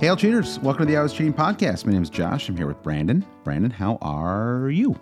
[0.00, 0.58] Hail cheaters!
[0.60, 1.84] Welcome to the Always Cheating podcast.
[1.84, 2.48] My name is Josh.
[2.48, 3.22] I'm here with Brandon.
[3.44, 4.98] Brandon, how are you?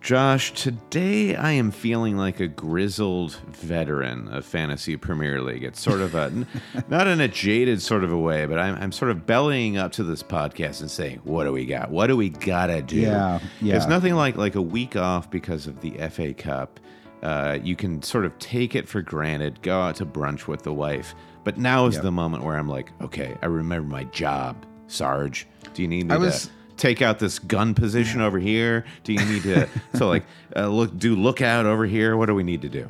[0.00, 5.62] Josh, today I am feeling like a grizzled veteran of fantasy Premier League.
[5.62, 6.32] It's sort of a
[6.88, 9.92] not in a jaded sort of a way, but I'm, I'm sort of bellying up
[9.92, 11.92] to this podcast and saying, what do we got?
[11.92, 13.02] What do we gotta do?
[13.02, 13.76] Yeah, yeah.
[13.76, 16.80] It's nothing like like a week off because of the FA Cup.
[17.22, 20.72] Uh, you can sort of take it for granted, go out to brunch with the
[20.72, 21.14] wife.
[21.44, 22.02] But now is Yep.
[22.04, 24.56] the moment where I'm like, okay, I remember my job,
[24.88, 25.46] Sarge.
[25.74, 28.84] Do you need me I was- to take out this gun position over here?
[29.04, 30.24] Do you need to so like
[30.56, 32.16] uh, look do lookout over here?
[32.16, 32.88] What do we need to do?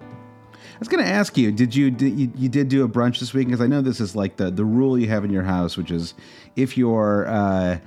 [0.74, 3.20] I was going to ask you, did you, did you you did do a brunch
[3.20, 3.46] this week?
[3.46, 5.90] Because I know this is like the the rule you have in your house, which
[5.90, 6.14] is
[6.56, 7.78] if you're uh,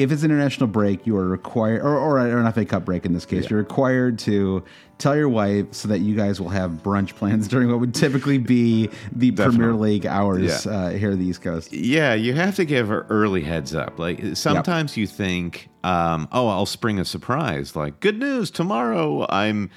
[0.00, 3.12] if it's an international break, you are required, or, or an FA Cup break in
[3.12, 4.64] this case, you're required to
[4.98, 8.38] tell your wife so that you guys will have brunch plans during what would typically
[8.38, 10.72] be the Premier League hours Yeah.
[10.72, 11.72] uh, here on the East Coast.
[11.72, 13.98] Yeah, you have to give her early heads up.
[13.98, 17.74] Like sometimes you think, um, oh, I'll spring a surprise.
[17.76, 19.26] Like good news tomorrow.
[19.28, 19.70] I'm.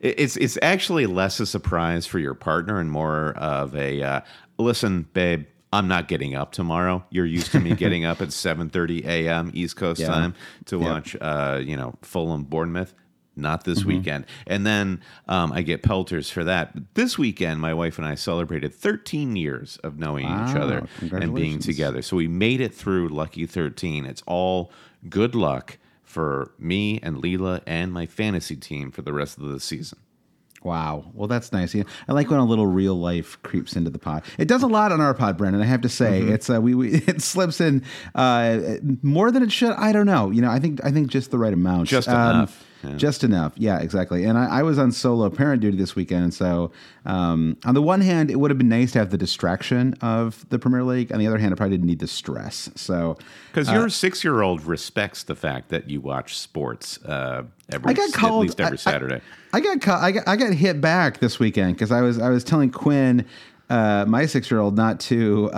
[0.00, 4.20] It's it's actually less a surprise for your partner and more of a uh,
[4.58, 5.44] listen, babe.
[5.72, 7.04] I'm not getting up tomorrow.
[7.10, 9.50] You're used to me getting up at 7:30 a.m.
[9.54, 10.08] East Coast Yeah.
[10.08, 10.34] time
[10.66, 10.84] to Yeah.
[10.84, 12.94] watch, uh, you know, Fulham Bournemouth.
[13.36, 13.88] Not this Mm-hmm.
[13.88, 14.26] weekend.
[14.48, 16.74] And then um, I get pelters for that.
[16.74, 20.88] But this weekend, my wife and I celebrated 13 years of knowing each other
[21.22, 22.02] and being together.
[22.02, 24.04] So we made it through Lucky 13.
[24.04, 24.72] It's all
[25.08, 29.60] good luck for me and Leela and my fantasy team for the rest of the
[29.60, 30.00] season.
[30.62, 31.10] Wow.
[31.14, 31.74] Well, that's nice.
[31.74, 34.24] Yeah, I like when a little real life creeps into the pod.
[34.38, 35.62] It does a lot on our pod, Brendan.
[35.62, 36.32] I have to say, Mm-hmm.
[36.32, 37.82] it's uh, we, we it slips in
[38.14, 39.72] uh, more than it should.
[39.72, 40.30] I don't know.
[40.30, 41.88] You know, I think I think just the right amount.
[41.88, 42.64] Just enough.
[42.82, 42.96] Yeah.
[42.96, 43.52] Just enough.
[43.56, 44.24] Yeah, exactly.
[44.24, 46.72] And I, I was on solo parent duty this weekend, and so
[47.04, 50.48] um, on the one hand, it would have been nice to have the distraction of
[50.48, 51.12] the Premier League.
[51.12, 52.70] On the other hand, I probably didn't need the stress.
[52.76, 53.18] So
[53.52, 57.90] Because Uh, your six year old respects the fact that you watch sports uh, every,
[57.90, 59.20] I got at least every I- Saturday.
[59.52, 62.30] I, I got I got I got hit back this weekend because I was I
[62.30, 63.26] was telling Quinn,
[63.68, 65.50] uh, my six year old, not to.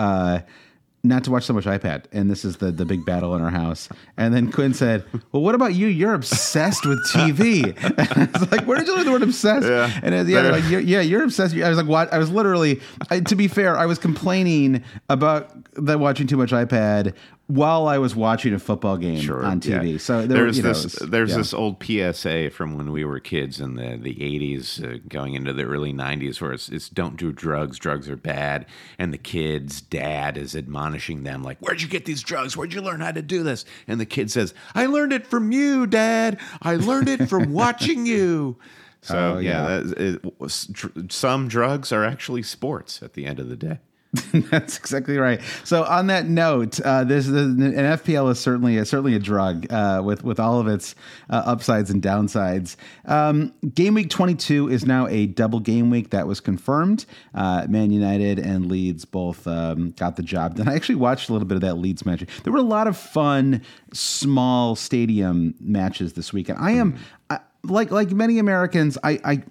[1.05, 3.51] Not to watch so much iPad, and this is the the big battle in our
[3.51, 3.89] house.
[4.17, 5.89] And then Quinn said, "Well, what about you?
[5.89, 9.67] You're obsessed with TV." And I was like, "Where did you learn the word obsessed?"
[9.67, 9.91] Yeah.
[10.01, 10.15] And
[10.53, 11.57] like, you're, yeah, you're obsessed.
[11.57, 12.81] I was like, "What?" I was literally,
[13.11, 17.15] I, to be fair, I was complaining about them watching too much iPad
[17.55, 19.93] while I was watching a football game on TV.
[19.93, 19.99] yeah.
[19.99, 21.37] So there, there's you know, this was- there's yeah.
[21.37, 25.53] this old PSA from when we were kids in the the 80s, uh, going into
[25.53, 28.67] the early 90s, where it's, it's don't do drugs, drugs are bad,
[28.99, 32.57] and the kid's dad is admonishing them like, "Where'd you get these drugs?
[32.57, 35.53] Where'd you learn how to do this?" And the kid says, "I learned it from
[35.53, 36.39] you, Dad.
[36.63, 38.57] I learned it from watching you."
[39.05, 39.81] So Oh, yeah, yeah.
[39.81, 39.99] that-
[41.01, 43.79] it, some drugs are actually sports at the end of the day.
[44.33, 45.41] That's exactly right.
[45.65, 50.03] So on that note, uh, this an FPL is certainly a, certainly a drug uh,
[50.05, 50.95] with with all of its
[51.31, 52.77] uh, upsides and downsides.
[53.07, 57.07] Um, game week 22 is now a double game week that was confirmed.
[57.35, 60.69] Uh, Man United and Leeds both um, got the job done.
[60.69, 62.27] I actually watched a little bit of that Leeds match.
[62.45, 63.63] There were a lot of fun
[63.95, 66.59] small stadium matches this weekend.
[66.61, 66.99] I am.
[67.31, 69.43] I, like like many Americans, I I,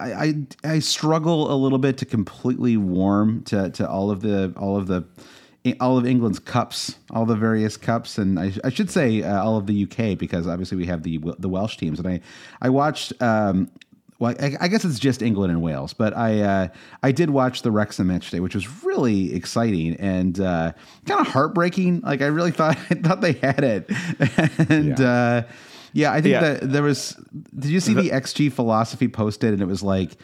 [0.00, 0.34] I I
[0.64, 4.86] I struggle a little bit to completely warm to to all of the all of
[4.86, 5.04] the
[5.80, 9.56] all of England's cups, all the various cups, and I, I should say uh, all
[9.56, 12.20] of the UK because obviously we have the the Welsh teams, and I
[12.60, 13.12] I watched.
[13.22, 13.70] Um,
[14.18, 16.68] well, I, I guess it's just England and Wales, but I uh,
[17.02, 20.72] I did watch the Wrexham match today, which was really exciting and uh,
[21.06, 22.02] kind of heartbreaking.
[22.02, 23.90] Like I really thought I thought they had it,
[24.70, 25.42] and yeah, uh,
[25.92, 26.40] yeah I think Yeah.
[26.40, 27.16] that there was.
[27.58, 30.16] Did you see the XG philosophy posted, and it was like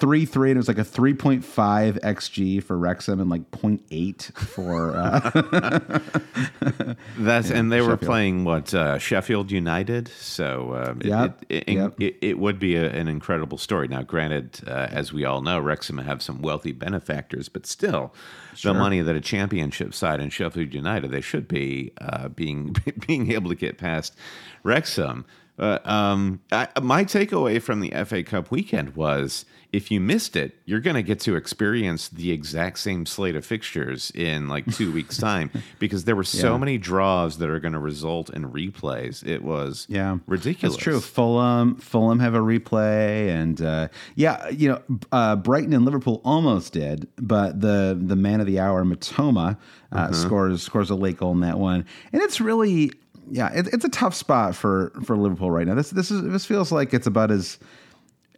[0.00, 3.48] three three, and it was like a three point five xG for Wrexham and like
[3.50, 4.96] 0.8 for.
[4.96, 11.64] Uh, That's and they were playing what uh, Sheffield United, so um, it, Yep, it,
[11.66, 12.00] it, yep.
[12.00, 13.88] it, it would be a, an incredible story.
[13.88, 18.14] Now, granted, uh, as we all know, Wrexham have some wealthy benefactors, but still,
[18.62, 22.74] the money that a championship side in Sheffield United they should be uh, being
[23.06, 24.14] being able to get past
[24.62, 25.26] Wrexham.
[25.60, 30.56] Uh, um, I, my takeaway from the FA Cup weekend was if you missed it,
[30.64, 34.90] you're going to get to experience the exact same slate of fixtures in like two
[34.98, 36.58] weeks' time because there were so Yeah.
[36.58, 39.24] many draws that are going to result in replays.
[39.24, 40.74] It was Yeah, ridiculous.
[40.76, 41.00] That's true.
[41.00, 44.82] Fulham, Fulham have a replay, and uh, yeah, you know,
[45.12, 49.56] uh, Brighton and Liverpool almost did, but the the man of the hour, Mitoma,
[49.92, 52.90] uh, scores scores a late goal in that one, and it's really
[53.30, 55.74] yeah, it, it's a tough spot for for Liverpool right now.
[55.74, 57.58] This this is this feels like it's about as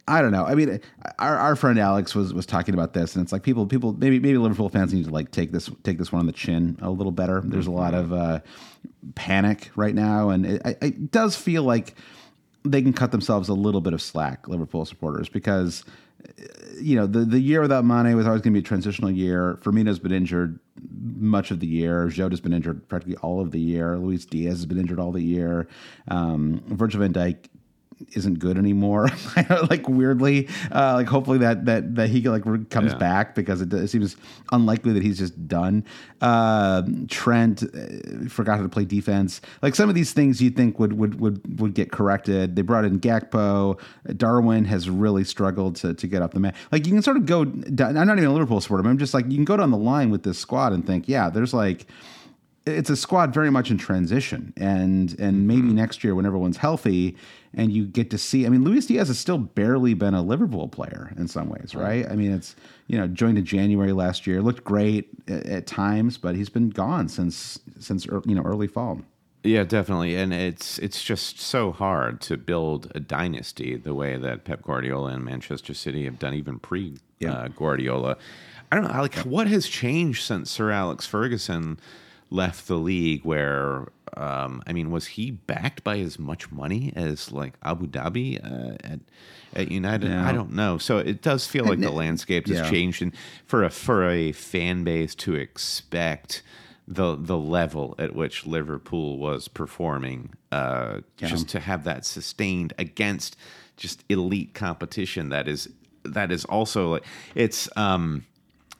[0.07, 0.45] I don't know.
[0.45, 0.81] I mean,
[1.17, 4.19] our, our friend Alex was was talking about this, and it's like people people maybe
[4.19, 6.89] maybe Liverpool fans need to like take this take this one on the chin a
[6.89, 7.41] little better.
[7.43, 8.39] There's a lot of uh,
[9.15, 11.95] panic right now, and it, it- does feel like
[12.65, 15.83] they can cut themselves a little bit of slack, Liverpool supporters, because
[16.79, 19.57] you know the the year without Mane was always going to be a transitional year.
[19.61, 22.07] Firmino's been injured much of the year.
[22.07, 23.97] Jota's been injured practically all of the year.
[23.97, 25.67] Luis Diaz has been injured all the year.
[26.07, 27.49] Um, Virgil van Dijk
[28.13, 29.09] isn't good anymore.
[29.69, 32.97] like weirdly, uh, like hopefully that that that he like comes Yeah.
[32.97, 34.17] back because it, it seems
[34.51, 35.85] unlikely that he's just done.
[36.21, 39.41] Uh, Trent uh, forgot how to play defense.
[39.61, 42.55] Like some of these things you think would would would would get corrected.
[42.55, 43.79] They brought in Gakpo.
[44.17, 46.53] Darwin has really struggled to to get up the man.
[46.71, 47.45] Like you can sort of go.
[47.45, 48.83] Down, I'm not even a Liverpool supporter.
[48.83, 51.07] But I'm just like you can go down the line with this squad and think,
[51.07, 51.85] yeah, there's like
[52.65, 57.17] it's a squad very much in transition and and maybe next year when everyone's healthy
[57.55, 60.67] and you get to see I mean Luis Diaz has still barely been a Liverpool
[60.67, 62.55] player in some ways right I mean it's
[62.87, 66.69] you know joined in January last year looked great at, at times but he's been
[66.69, 69.01] gone since since you know early fall
[69.45, 74.45] Yeah, definitely, and it's it's just so hard to build a dynasty the way that
[74.45, 77.33] Pep Guardiola and Manchester City have done, even pre Yeah.
[77.33, 78.15] uh, Guardiola.
[78.71, 81.77] I don't know, like what has changed since Sir Alex Ferguson
[82.33, 83.23] left the league?
[83.23, 83.87] Where
[84.17, 88.77] um, I mean, was he backed by as much money as like Abu Dhabi uh,
[88.83, 88.99] at
[89.55, 90.09] at United?
[90.09, 90.23] No.
[90.23, 90.77] I don't know.
[90.77, 92.69] So it does feel like the landscape has Yeah.
[92.69, 93.13] changed, and
[93.45, 96.43] for a for a fan base to expect
[96.87, 103.37] the the level at which Liverpool was performing, uh, just to have that sustained against
[103.77, 105.67] just elite competition that is
[106.03, 107.03] that is also like
[107.33, 108.23] it's um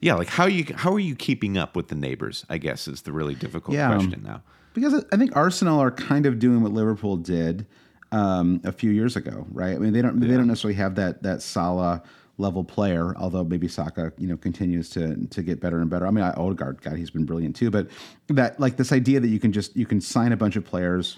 [0.03, 3.01] yeah like how you how are you keeping up with the neighbors I guess is
[3.03, 3.93] the really difficult Yeah.
[3.95, 4.41] question now.
[4.73, 7.65] because I think Arsenal are kind of doing what Liverpool did
[8.11, 9.75] um, a few years ago, right?
[9.75, 12.03] I mean, they don't they don't necessarily have that that Salah
[12.37, 16.05] level player, although maybe Saka, you know, continues to to get better and better.
[16.07, 17.71] I mean, I, Odegaard, God, he's been brilliant too.
[17.71, 17.87] But
[18.27, 21.17] that like this idea that you can just you can sign a bunch of players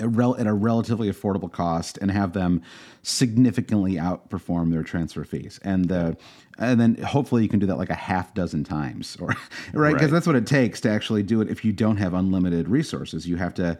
[0.00, 2.62] at, rel- at a relatively affordable cost and have them
[3.02, 5.60] significantly outperform their transfer fees.
[5.62, 6.16] And the
[6.58, 9.28] and then hopefully you can do that like a half dozen times or
[9.72, 9.92] right?
[9.92, 10.10] Because Right.
[10.10, 11.48] that's what it takes to actually do it.
[11.48, 13.78] If you don't have unlimited resources you have to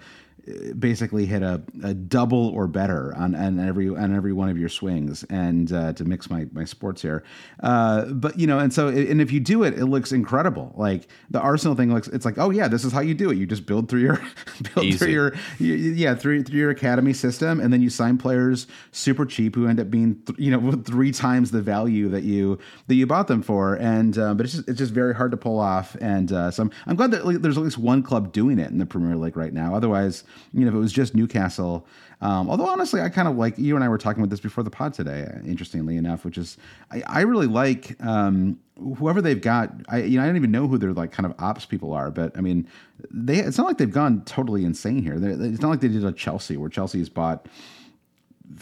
[0.79, 4.69] basically hit a, a double or better on, on every on every one of your
[4.69, 7.23] swings and uh, to mix my, my sports here.
[7.63, 10.73] Uh, but you know and so and if you do it it looks incredible.
[10.77, 13.37] Like the arsenal thing looks it's like oh yeah this is how you do it.
[13.37, 14.17] You just build through your
[14.75, 17.61] build through your yeah through through your academy system.
[17.61, 21.13] And then you sign players super cheap who end up being th- you know three
[21.13, 23.75] times the value that you that you bought them for.
[23.75, 25.97] And uh, but it's just it's just very hard to pull off.
[26.01, 28.79] And uh, so I'm, I'm glad that there's at least one club doing it in
[28.79, 29.75] the Premier League right now.
[29.75, 31.87] Otherwise you know if it was just Newcastle
[32.21, 34.65] um, although honestly I kind of like you and I were talking about this before
[34.65, 36.57] the pod today interestingly enough which is
[36.91, 38.59] I, I really like um,
[38.97, 41.35] whoever they've got I you know I don't even know who their like kind of
[41.39, 42.67] ops people are but I mean
[43.11, 45.19] they it's not like they've gone totally insane here.
[45.19, 47.47] They it's not like they did a Chelsea where Chelsea has bought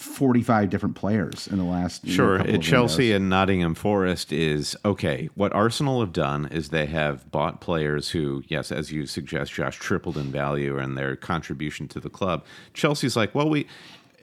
[0.01, 2.39] 45 different players in the last Sure.
[2.41, 5.29] At Chelsea and Nottingham Forest is okay.
[5.35, 9.77] What Arsenal have done is they have bought players who, yes, as you suggest, Josh,
[9.77, 12.45] tripled in value and their contribution to the club.
[12.75, 13.67] Chelsea's like, well, we.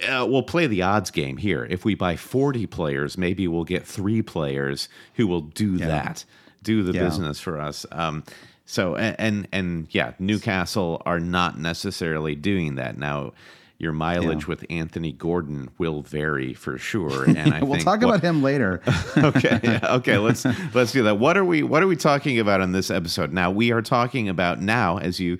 [0.10, 1.66] Uh, we'll play the odds game here.
[1.70, 6.26] If we buy 40 players, maybe we'll get three players who will do that,
[6.64, 7.06] do the Yeah.
[7.06, 7.86] business for us.
[7.94, 8.26] Um,
[8.66, 12.98] so, and, and, and yeah, Newcastle are not necessarily doing that.
[12.98, 13.32] Now,
[13.78, 14.48] your mileage Yeah.
[14.48, 17.24] with Anthony Gordon will vary for sure.
[17.30, 18.82] And I we'll talk what- about him later.
[19.18, 22.62] okay yeah, okay let's let's do that what are we what are we talking about
[22.62, 25.38] in this episode now we are talking about now as you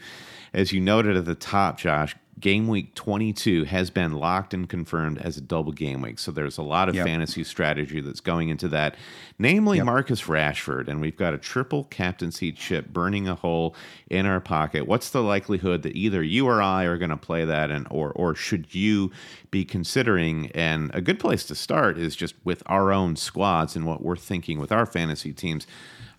[0.54, 2.16] as you noted at the top josh
[2.46, 6.20] game week 22 has been locked and confirmed as a double game week.
[6.20, 7.08] So there's a lot of Yep.
[7.08, 8.96] fantasy strategy that's going into that,
[9.40, 9.86] namely Yep.
[9.88, 10.88] Marcus Rashford.
[10.88, 13.76] And we've got a triple captaincy chip burning a hole
[14.12, 14.86] in our pocket.
[14.86, 18.12] What's the likelihood that either you or I are going to play that, and or
[18.12, 19.10] or should you
[19.50, 20.52] be considering?
[20.54, 24.16] And a good place to start is just with our own squads and what we're
[24.16, 25.66] thinking with our fantasy teams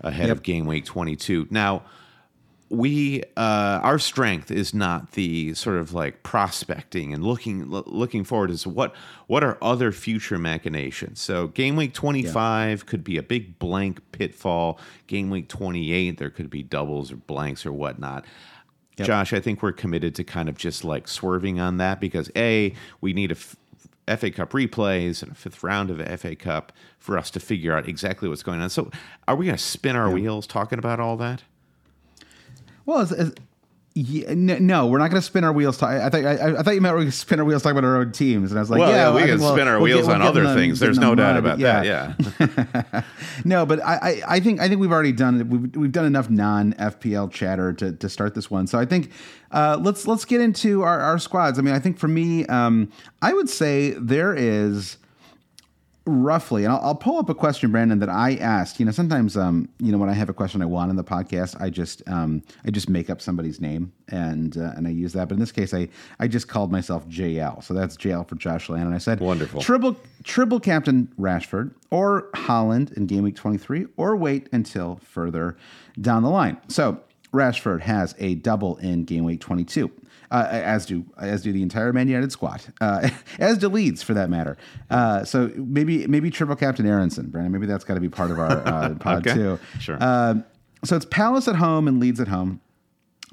[0.00, 1.46] ahead of game week 22.
[1.50, 1.82] Now
[2.68, 8.24] we uh, our strength is not the sort of like prospecting and looking lo- looking
[8.24, 8.94] forward is what
[9.28, 11.20] what are other future machinations.
[11.20, 14.80] So game week 25 could be a big blank pitfall.
[15.06, 18.24] Game week 28 there could be doubles or blanks or whatnot.
[19.06, 22.74] Josh i think we're committed to kind of just like swerving on that because a
[23.02, 23.54] we need a f-
[24.18, 27.88] FA Cup replays and a fifth round of FA Cup for us to figure out
[27.88, 28.70] exactly what's going on.
[28.70, 28.90] So,
[29.26, 31.42] are we going to spin our wheels talking about all that?
[32.86, 33.34] Well, as, as,
[33.98, 35.78] yeah, no, we're not going to spin our wheels.
[35.78, 37.86] Ta- I, thought I, I thought you meant we could spin our wheels talking about
[37.88, 39.54] our own teams, and I was like, Well, yeah, yeah, we I can think we'll-
[39.54, 40.78] spin our we'll wheels get- on other in the- things.
[40.80, 41.56] There's the no doubt mud.
[41.56, 41.84] about that.
[41.86, 43.02] Yeah.
[43.44, 46.28] no, but I, I, I think I think we've already done we've, we've done enough
[46.30, 48.66] non FPL chatter to, to start this one.
[48.66, 49.10] So I think
[49.50, 51.58] uh, let's let's get into our, our squads.
[51.58, 54.98] I mean, I think for me, um, I would say there is
[56.06, 58.78] roughly, and I'll, I'll pull up a question, Brandon, that I asked.
[58.78, 61.04] You know, sometimes, um, you know, when I have a question I want in the
[61.04, 65.12] podcast, I just, um, I just make up somebody's name and uh, and I use
[65.14, 65.28] that.
[65.28, 68.68] But in this case, I I just called myself JL, so that's JL for Josh
[68.68, 69.60] Land, and I said, Wonderful.
[69.60, 75.56] triple triple captain Rashford or Haaland in game week twenty three, or wait until further
[76.00, 76.56] down the line.
[76.68, 77.00] So
[77.32, 79.90] Rashford has a double in game week twenty two
[80.30, 84.14] uh, as do as do the entire Man United squad, uh, as do Leeds for
[84.14, 84.56] that matter.
[84.90, 87.52] Uh, so maybe maybe triple captain Aaronson, Brandon.
[87.52, 89.34] Maybe that's got to be part of our uh, pod Okay.
[89.34, 89.58] too.
[89.78, 89.98] Sure.
[90.00, 90.34] Uh,
[90.84, 92.60] so it's Palace at home and Leeds at home.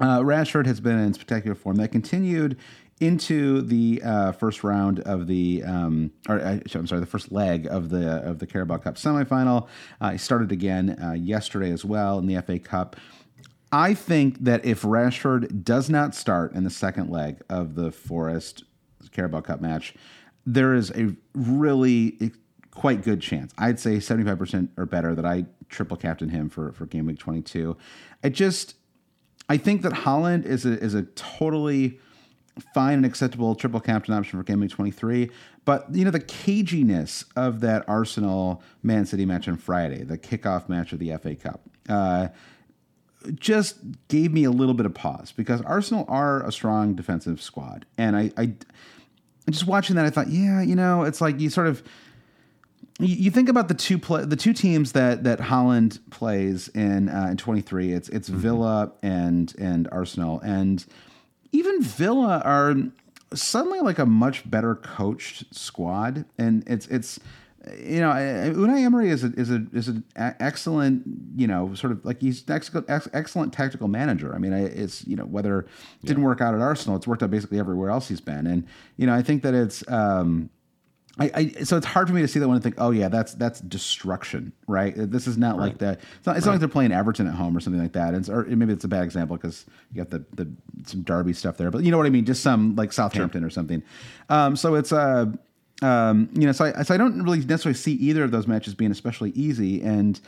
[0.00, 1.76] Uh, Rashford has been in spectacular form.
[1.76, 2.56] That continued
[3.00, 7.66] into the uh, first round of the, um, or uh, I'm sorry, the first leg
[7.66, 9.68] of the of the Carabao Cup semifinal.
[10.00, 12.96] Uh, he started again uh, yesterday as well in the FA Cup.
[13.74, 18.62] I think that if Rashford does not start in the second leg of the Forest
[19.10, 19.94] Carabao Cup match,
[20.46, 22.30] there is a really
[22.70, 23.52] quite good chance.
[23.58, 27.76] I'd say 75% or better that I triple captain him for, for game week 22.
[28.22, 28.76] I just,
[29.48, 31.98] I think that Haaland is a, is a totally
[32.74, 35.32] fine and acceptable triple captain option for game week 23.
[35.64, 40.68] But, you know, the caginess of that Arsenal Man City match on Friday, the kickoff
[40.68, 42.28] match of the FA Cup, uh,
[43.34, 43.76] just
[44.08, 47.86] gave me a little bit of pause because Arsenal are a strong defensive squad.
[47.98, 48.52] And I, I
[49.50, 51.82] just watching that, I thought, yeah, you know, it's like you sort of
[53.00, 57.28] you think about the two play, the two teams that that Haaland plays in uh,
[57.30, 57.92] in 23.
[57.92, 60.84] It's it's Villa and and Arsenal, and
[61.50, 62.76] even Villa are
[63.34, 67.18] suddenly like a much better coached squad, and it's it's
[67.78, 71.02] you know Unai Emery is a is a is an excellent
[71.36, 74.34] you know sort of like he's an ex- ex- excellent tactical manager.
[74.34, 75.68] I mean, it's you know whether it
[76.04, 78.66] didn't work out at Arsenal, it's worked out basically everywhere else he's been, and
[78.96, 79.88] you know I think that it's.
[79.88, 80.50] um
[81.16, 83.06] I, I so it's hard for me to see that one and think, oh yeah,
[83.08, 84.92] that's that's destruction, right?
[84.96, 86.00] This is not like that.
[86.18, 88.14] It's not, it's not like they're playing Everton at home or something like that.
[88.14, 90.50] It's, or maybe it's a bad example because you got the the
[90.86, 92.24] some Derby stuff there, but you know what I mean.
[92.24, 93.80] Just some like Southampton or something.
[94.28, 95.26] Um, so it's uh,
[95.84, 98.74] um, you know, so I, so I don't really necessarily see either of those matches
[98.74, 99.82] being especially easy.
[99.82, 100.18] And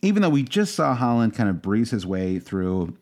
[0.00, 2.96] even though we just saw Haaland kind of breeze his way through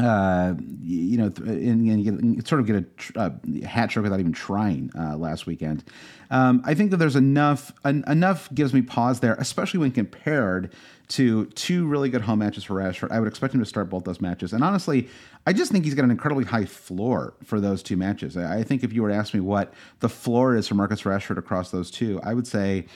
[0.00, 2.84] uh, you know, and, and get, sort of get
[3.16, 3.30] a uh,
[3.66, 5.84] hat trick without even trying uh, last weekend.
[6.30, 10.72] Um, I think that there's enough en- enough gives me pause there, especially when compared
[11.08, 13.10] to two really good home matches for Rashford.
[13.10, 15.08] I would expect him to start both those matches, and honestly,
[15.46, 18.36] I just think he's got an incredibly high floor for those two matches.
[18.36, 21.02] I, I think if you were to ask me what the floor is for Marcus
[21.02, 22.86] Rashford across those two, I would say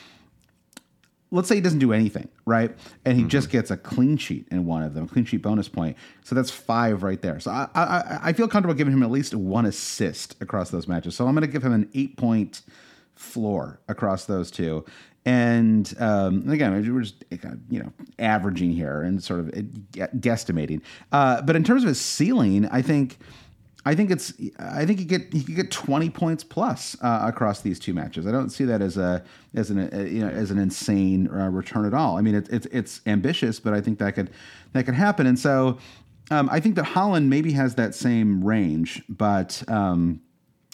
[1.35, 2.75] let's say he doesn't do anything, right?
[3.05, 3.29] And he mm-hmm.
[3.29, 5.97] just gets a clean sheet in one of them, clean sheet bonus point.
[6.23, 7.41] So that's five right there.
[7.41, 11.17] So I, I, I feel comfortable giving him at least one assist across those matches.
[11.17, 12.63] So I'm going to give him an eight point
[13.17, 14.85] floor across those two.
[15.27, 17.25] And um, again, we're just
[17.71, 20.83] you know averaging here and sort of guesstimating.
[21.13, 23.19] Uh, but in terms of his ceiling, I think
[23.87, 27.61] I think it's I think he get he could get twenty points plus uh, across
[27.63, 28.27] these two matches.
[28.27, 29.23] I don't see that as a
[29.55, 32.19] as an uh, you know as an insane uh, return at all.
[32.19, 34.31] I mean, it, it's it's ambitious, but I think that could
[34.73, 35.27] that could happen.
[35.27, 35.79] And so
[36.31, 39.63] um, I think that Haaland maybe has that same range, but.
[39.69, 40.21] Um,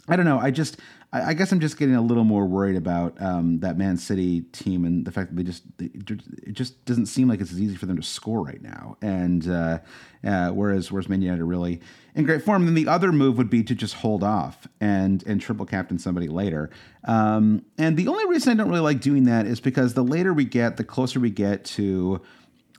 [0.09, 0.41] I don't know.
[0.41, 0.79] I just,
[1.13, 4.43] I, I guess I'm just getting a little more worried about um, that Man City
[4.53, 7.77] team and the fact that they just, it just doesn't seem like it's as easy
[7.77, 8.97] for them to score right now.
[9.03, 9.79] And uh,
[10.25, 11.81] uh, whereas, whereas Man United are really
[12.15, 12.65] in great form.
[12.65, 16.29] Then the other move would be to just hold off and and triple captain somebody
[16.29, 16.71] later.
[17.05, 20.33] Um, and the only reason I don't really like doing that is because the later
[20.33, 22.21] we get, the closer we get to.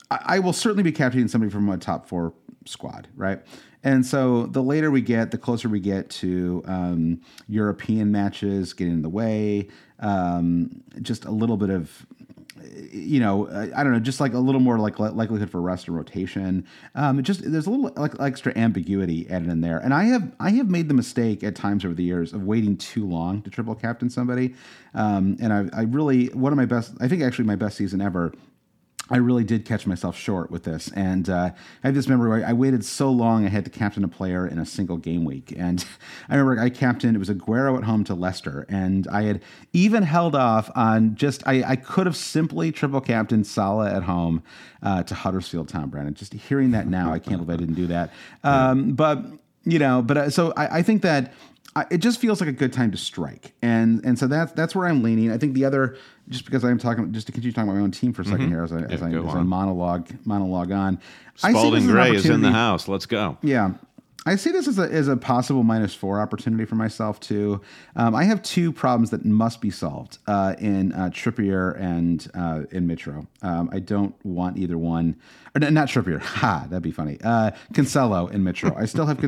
[0.09, 2.33] I, I will certainly be captaining somebody from a top four
[2.65, 3.41] squad, right?
[3.83, 8.93] And so the later we get, the closer we get to um, European matches getting
[8.93, 9.69] in the way.
[9.99, 12.05] Um, just a little bit of,
[12.91, 15.97] you know, I don't know, just like a little more like likelihood for rest and
[15.97, 16.65] rotation.
[16.93, 19.79] Um, just there's a little like extra ambiguity added in there.
[19.79, 22.77] And I have I have made the mistake at times over the years of waiting
[22.77, 24.53] too long to triple captain somebody.
[24.93, 27.99] Um, and I, I really one of my best, I think actually my best season
[27.99, 28.31] ever
[29.11, 30.89] I really did catch myself short with this.
[30.95, 31.51] And uh,
[31.83, 34.47] I have this memory where I waited so long I had to captain a player
[34.47, 35.53] in a single game week.
[35.57, 35.83] And
[36.29, 38.65] I remember I captained, it was Aguero at home to Leicester.
[38.69, 39.41] And I had
[39.73, 44.43] even held off on just, I, I could have simply triple captained Salah at home
[44.81, 46.13] uh, to Huddersfield Town, Brandon.
[46.13, 48.11] Just hearing that now, I can't believe I didn't do that.
[48.43, 49.23] Um, but,
[49.65, 51.33] you know, but uh, so I, I think that
[51.89, 54.87] it just feels like a good time to strike, and and so that's that's where
[54.87, 55.31] I'm leaning.
[55.31, 55.97] I think the other,
[56.27, 58.31] just because I'm talking, just to continue talking about my own team for a 2nd
[58.31, 58.47] mm-hmm.
[58.49, 60.99] here as I yeah, as, I, as I monologue monologue on.
[61.35, 62.87] Spalding Gray is in the house.
[62.87, 63.37] Let's go.
[63.41, 63.73] Yeah,
[64.25, 67.59] I see this as a, as a possible minus four opportunity for myself too.
[67.95, 72.63] Um, I have two problems that must be solved uh, in uh, Trippier and uh,
[72.71, 73.25] in Mitro.
[73.41, 75.15] Um, I don't want either one,
[75.55, 76.21] or not Trippier.
[76.41, 77.17] Ha, that'd be funny.
[77.23, 78.75] Uh, Cancelo and Mitro.
[78.79, 79.19] I still have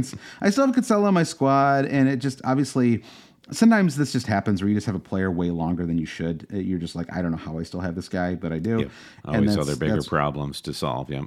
[0.41, 3.03] I still have Cancelo in my squad, and it just obviously
[3.51, 6.47] sometimes this just happens where you just have a player way longer than you should.
[6.51, 8.79] You're just like, I don't know how I still have this guy, but I do.
[8.79, 8.91] Yep.
[9.25, 11.09] Always other bigger problems to solve.
[11.09, 11.23] Yeah.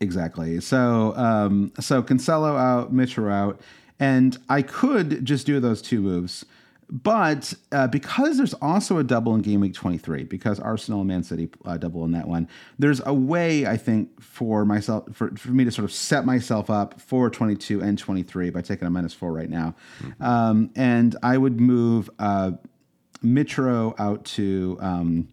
[0.00, 0.60] Exactly.
[0.60, 3.60] So um, so Cancelo out, Mitchell out,
[3.98, 6.44] and I could just do those two moves,
[6.90, 11.22] but uh, because there's also a double in game week 23, because Arsenal and Man
[11.22, 12.46] City uh, double in that one,
[12.78, 16.68] there's a way I think for myself for, for me to sort of set myself
[16.68, 20.22] up for 22 and 23 by taking a minus four right now, mm-hmm.
[20.22, 22.52] um, and I would move uh,
[23.24, 24.78] Mitro out to.
[24.80, 25.28] Um,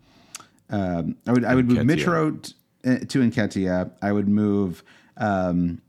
[0.69, 2.41] um, I would I would move Mitro.
[2.41, 2.53] T-
[2.83, 4.83] to Nketiah, I would move
[5.17, 5.81] um,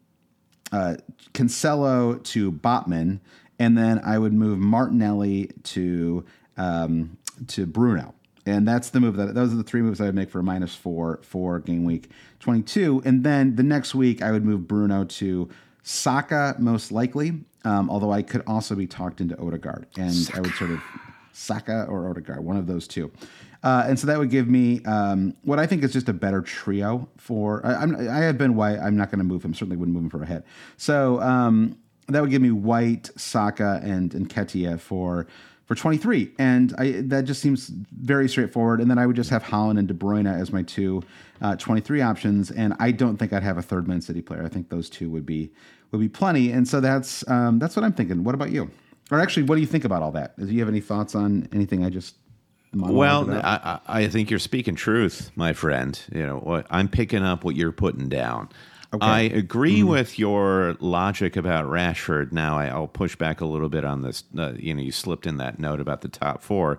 [0.72, 0.96] uh,
[1.32, 3.20] Cancelo to Botman,
[3.58, 6.24] and then I would move Martinelli to
[6.56, 7.16] um,
[7.48, 8.14] to Bruno.
[8.46, 10.42] And that's the move that those are the three moves I would make for a
[10.42, 12.10] minus four for game week
[12.40, 13.02] 22.
[13.04, 15.48] And then the next week I would move Bruno to
[15.82, 20.36] Saka most likely, um, although I could also be talked into Odegaard, and Saka.
[20.36, 20.80] I would sort of
[21.32, 23.10] Saka or Odegaard, one of those two.
[23.64, 26.42] Uh, and so that would give me um, what I think is just a better
[26.42, 27.64] trio for.
[27.64, 28.78] I, I'm, I have been White.
[28.78, 29.54] I'm not going to move him.
[29.54, 30.44] Certainly wouldn't move him for a hit.
[30.76, 35.26] So um, that would give me White, Saka, and Nketiah for
[35.66, 38.82] for 23, and I, that just seems very straightforward.
[38.82, 41.02] And then I would just have Haaland and De Bruyne as my two
[41.40, 44.44] uh, 23 options, and I don't think I'd have a third Man City player.
[44.44, 45.50] I think those two would be
[45.90, 46.50] would be plenty.
[46.50, 48.24] And so that's um, that's what I'm thinking.
[48.24, 48.70] What about you?
[49.10, 50.38] Or actually, what do you think about all that?
[50.38, 52.16] Do you have any thoughts on anything I just
[52.74, 55.98] well, I, I, think you're speaking truth, my friend.
[56.12, 58.48] You know, I'm picking up what you're putting down.
[58.94, 59.06] Okay.
[59.06, 59.88] I agree mm-hmm.
[59.88, 62.30] with your logic about Rashford.
[62.32, 64.22] Now, I, will push back a little bit on this.
[64.36, 66.78] Uh, you know, you slipped in that note about the top four.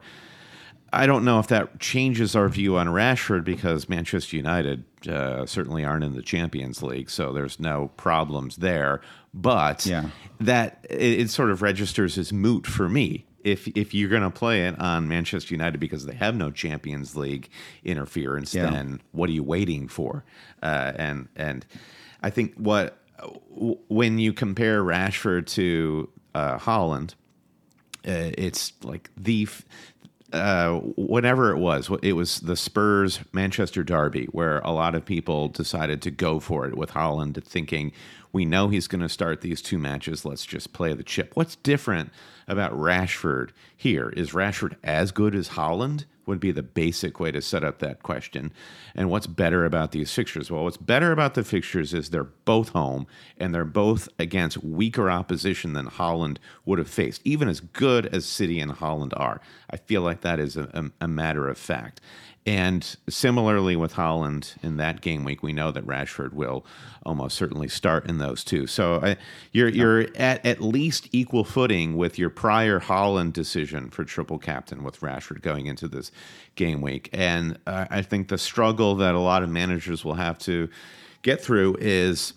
[0.94, 5.84] I don't know if that changes our view on Rashford because Manchester United uh, certainly
[5.84, 9.02] aren't in the Champions League, so there's no problems there.
[9.34, 10.10] But yeah.
[10.40, 14.30] that it, it sort of registers as moot for me if if you're going to
[14.30, 17.50] play it on Manchester United because they have no Champions League
[17.84, 18.70] interference, yeah.
[18.70, 20.26] then what are you waiting for?
[20.62, 21.66] Uh, and and
[22.24, 22.98] I think what
[23.88, 27.14] when you compare Rashford to uh, Haaland,
[28.08, 29.48] uh, it's like the
[30.34, 35.48] uh, whatever it was, it was the Spurs Manchester derby where a lot of people
[35.50, 37.92] decided to go for it with Haaland, thinking
[38.36, 40.26] we know he's going to start these two matches.
[40.26, 41.32] Let's just play the chip.
[41.36, 42.12] What's different
[42.50, 44.10] about Rashford here?
[44.10, 46.04] Is Rashford as good as Haaland?
[46.26, 48.52] Would be the basic way to set up that question.
[48.94, 50.52] And what's better about these fixtures?
[50.52, 55.10] Well, what's better about the fixtures is they're both home and they're both against weaker
[55.10, 59.40] opposition than Haaland would have faced, even as good as City and Haaland are.
[59.70, 62.02] I feel like that is a, a, a matter of fact.
[62.46, 66.64] And similarly with Haaland in that game week, we know that Rashford will
[67.04, 68.68] almost certainly start in those two.
[68.68, 69.16] So uh,
[69.52, 74.84] you're you're at at least equal footing with your prior Haaland decision for triple captain
[74.84, 76.12] with Rashford going into this
[76.54, 77.10] game week.
[77.14, 80.70] And uh, I think the struggle that a lot of managers will have to
[81.24, 82.34] get through is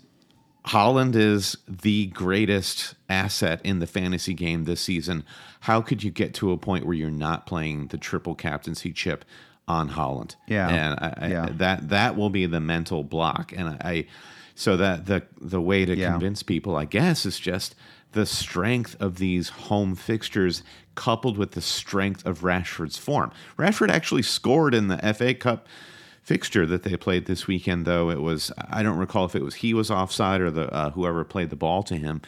[0.69, 5.25] Haaland is the greatest asset in the fantasy game this season.
[5.61, 9.25] How could you get to a point where you're not playing the triple captaincy chip
[9.69, 10.35] on Haaland?
[10.47, 10.69] Yeah.
[10.69, 11.49] and I, I, Yeah.
[11.53, 13.53] that that will be the mental block.
[13.57, 14.07] And I,
[14.55, 16.11] so that the the way to Yeah.
[16.13, 17.75] convince people, I guess, is just
[18.13, 20.63] the strength of these home fixtures
[20.95, 23.31] coupled with the strength of Rashford's form.
[23.59, 25.67] Rashford actually scored in the FA Cup
[26.23, 29.55] fixture that they played this weekend though it was i don't recall if it was
[29.55, 32.21] he was offside or the uh, whoever played the ball to him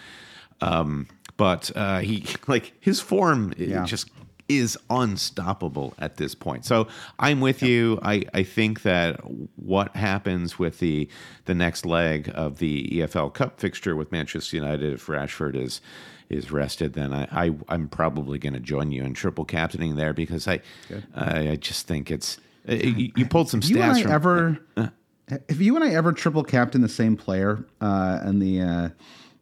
[0.62, 3.84] um, but uh, he like his form Yeah.
[3.84, 4.08] just
[4.50, 6.64] is unstoppable at this point.
[6.64, 7.98] So i'm with you.
[8.02, 9.20] I, I think that
[9.56, 11.08] what happens with the
[11.44, 15.80] the next leg of the efl cup fixture with manchester united if rashford is
[16.28, 20.12] is rested then i, I i'm probably going to join you in triple captaining there
[20.12, 20.60] because i
[21.14, 24.02] I, I just think it's uh, you, you pulled some Have you and stats I
[24.02, 24.60] from ever
[25.48, 28.88] have you and I ever triple captain the same player uh, in the uh,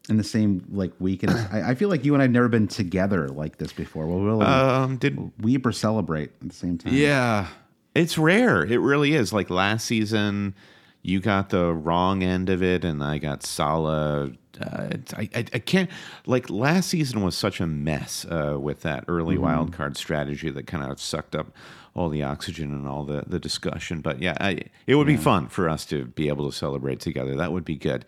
[0.09, 1.23] in the same like week?
[1.23, 4.07] And I, I feel like you and I've never been together like this before.
[4.07, 6.95] We'll really um did weep or celebrate at the same time.
[6.95, 7.49] Yeah,
[7.95, 8.65] it's rare.
[8.65, 9.33] It really is.
[9.33, 10.55] Like last season,
[11.03, 14.31] you got the wrong end of it, and I got Salah.
[14.61, 15.89] Uh, I, I I can't
[16.27, 19.45] like last season was such a mess uh, with that early Mm-hmm.
[19.45, 21.53] wild card strategy that kind of sucked up
[21.95, 24.01] all the oxygen and all the, the discussion.
[24.01, 27.37] But yeah, I, it would be fun for us to be able to celebrate together.
[27.37, 28.05] That would be good.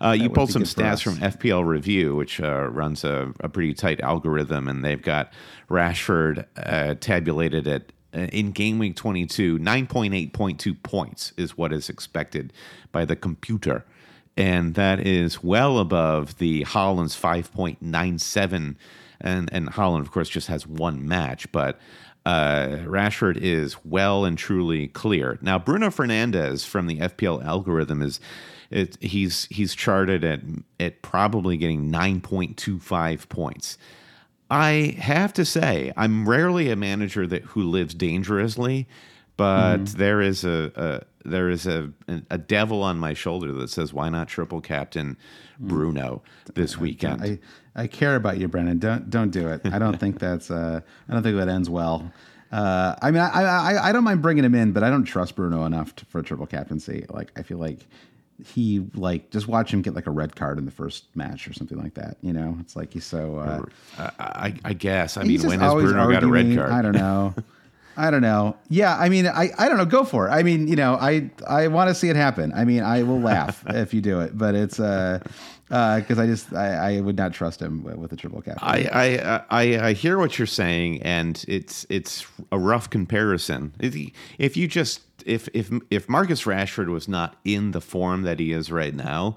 [0.00, 4.00] Uh, you pulled some stats from FPL Review, which uh, runs a, a pretty tight
[4.00, 5.32] algorithm, and they've got
[5.68, 12.52] Rashford uh, tabulated at uh, in game week 22, 9.8.2 points is what is expected
[12.92, 13.84] by the computer.
[14.36, 18.76] And that is well above the Haaland's 5.97.
[19.20, 21.78] And, and Haaland, of course, just has one match, but
[22.26, 25.38] uh, Rashford is well and truly clear.
[25.42, 28.20] Now, Bruno Fernandes from the FPL algorithm is
[28.70, 30.40] it, he's he's charted at
[30.80, 33.78] at probably getting 9.25 points.
[34.50, 38.86] I have to say, I'm rarely a manager that who lives dangerously,
[39.36, 39.98] but Mm-hmm.
[39.98, 41.90] there is a, a there is a
[42.30, 45.16] a devil on my shoulder that says, "Why not triple captain
[45.58, 46.22] Bruno
[46.54, 47.38] this weekend?" I,
[47.74, 48.78] I care about you, Brennan.
[48.78, 49.62] Don't don't do it.
[49.64, 52.12] I don't think that's uh, I don't think that ends well.
[52.52, 55.34] Uh, I mean, I, I I don't mind bringing him in, but I don't trust
[55.34, 57.04] Bruno enough to, for a triple captaincy.
[57.08, 57.80] Like, I feel like
[58.44, 61.52] he like just watch him get like a red card in the first match or
[61.52, 62.16] something like that.
[62.20, 63.38] You know, it's like he's so.
[63.38, 63.62] Uh,
[63.98, 65.16] I, I, I guess.
[65.16, 66.70] I mean, when has Bruno got a red card?
[66.70, 67.34] I don't know.
[67.96, 68.56] I don't know.
[68.68, 69.84] Yeah, I mean, I, I don't know.
[69.84, 70.30] Go for it.
[70.30, 72.52] I mean, you know, I I want to see it happen.
[72.54, 75.20] I mean, I will laugh if you do it, but it's uh
[75.68, 78.62] because I just I, I would not trust him with, a triple captain.
[78.62, 83.74] I, I I I hear what you're saying, and it's it's a rough comparison.
[83.80, 83.96] If
[84.38, 88.52] if you just if if if Marcus Rashford was not in the form that he
[88.52, 89.36] is right now,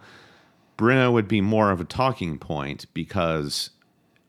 [0.76, 3.72] Bruno would be more of a talking point because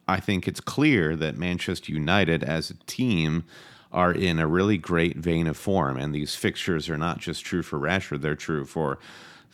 [0.07, 3.45] I think it's clear that Manchester United as a team
[3.93, 7.63] are in a really great vein of form, and these fixtures are not just true
[7.63, 8.99] for Rashford; they're true for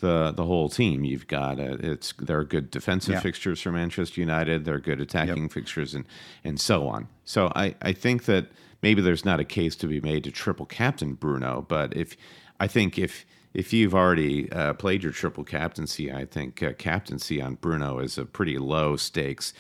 [0.01, 1.05] the the whole team.
[1.05, 3.21] You've got a, it's there are good defensive Yeah.
[3.21, 4.65] fixtures for Manchester United.
[4.65, 6.05] There are good attacking fixtures, and
[6.43, 7.09] and so on.
[7.25, 8.47] So I I think that
[8.83, 12.17] maybe there's not a case to be made to triple captain Bruno, but if
[12.59, 17.41] I think if if you've already uh, played your triple captaincy, I think uh, captaincy
[17.41, 19.55] on Bruno is a pretty low stakes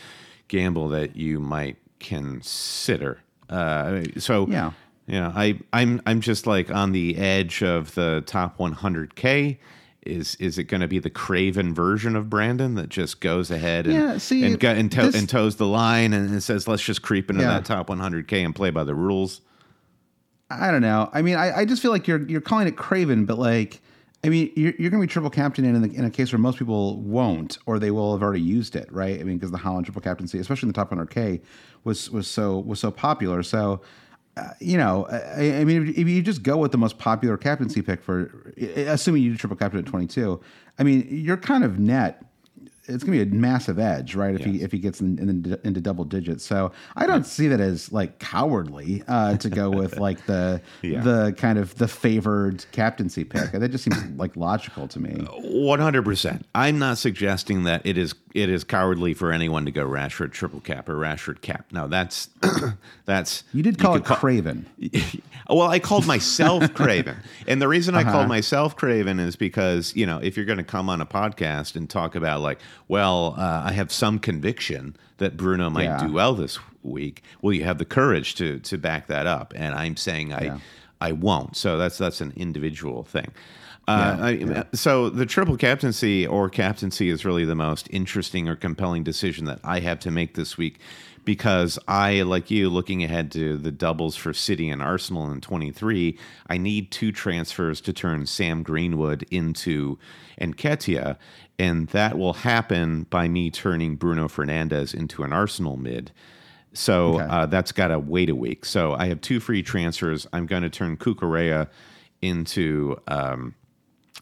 [0.48, 3.20] gamble that you might consider.
[3.50, 4.72] Uh, so Yeah.
[5.06, 9.58] yeah, I I'm I'm just like on the edge of the top 100k.
[10.06, 13.86] Is is it going to be the Craven version of Brandon that just goes ahead
[13.86, 17.00] and Yeah, see, and, and, to, this- and toes the line and says let's just
[17.00, 17.48] creep into Yeah.
[17.54, 19.40] that top 100k and play by the rules?
[20.50, 21.08] I don't know.
[21.14, 23.80] I mean, I, I just feel like you're you're calling it Craven, but like,
[24.24, 26.38] I mean, you're, you're going to be triple captain in, the, in a case where
[26.38, 29.20] most people won't, or they will have already used it, right?
[29.20, 31.42] I mean, because the Haaland triple captaincy, especially in the top 100k,
[31.84, 33.42] was was so was so popular.
[33.42, 33.82] So,
[34.38, 37.36] uh, you know, I, I mean, if, if you just go with the most popular
[37.36, 40.40] captaincy pick for, assuming you do triple captain at 22,
[40.78, 42.24] I mean, you're kind of net.
[42.86, 44.34] It's going to be a massive edge, right?
[44.34, 47.60] If he if he gets in, in, into double digits, so I don't see that
[47.60, 51.00] as like cowardly uh, to go with like the Yeah.
[51.02, 53.52] the kind of the favored captaincy pick.
[53.52, 55.24] That just seems like logical to me.
[55.40, 56.46] One hundred percent.
[56.54, 60.60] I'm not suggesting that it is it is cowardly for anyone to go Rashford triple
[60.60, 61.66] cap or Rashford cap.
[61.72, 62.28] No, that's
[63.04, 64.66] that's You did call could it Craven.
[65.48, 67.16] well, I called myself Craven.
[67.46, 68.10] And the reason I Uh-huh.
[68.12, 71.76] called myself Craven is because, you know, if you're going to come on a podcast
[71.76, 76.06] and talk about, like, well, uh, I have some conviction that Bruno might Yeah.
[76.06, 79.52] do well this week, well, you have the courage to to back that up.
[79.56, 80.58] And I'm saying I, Yeah.
[81.00, 81.56] I won't.
[81.56, 83.30] So that's that's an individual thing.
[83.86, 84.62] Uh, Yeah, I- yeah.
[84.72, 89.60] So the triple captaincy or captaincy is really the most interesting or compelling decision that
[89.62, 90.78] I have to make this week
[91.24, 96.18] because I, like you, looking ahead to the doubles for City and Arsenal in 23,
[96.48, 99.98] I need two transfers to turn Sam Greenwood into
[100.40, 101.16] Nketiah,
[101.58, 106.10] and that will happen by me turning Bruno Fernandes into an Arsenal mid.
[106.74, 107.24] So Okay.
[107.30, 108.64] uh, that's got to wait a week.
[108.66, 110.26] So I have two free transfers.
[110.32, 111.68] I'm going to turn Cucurella
[112.20, 113.54] into um,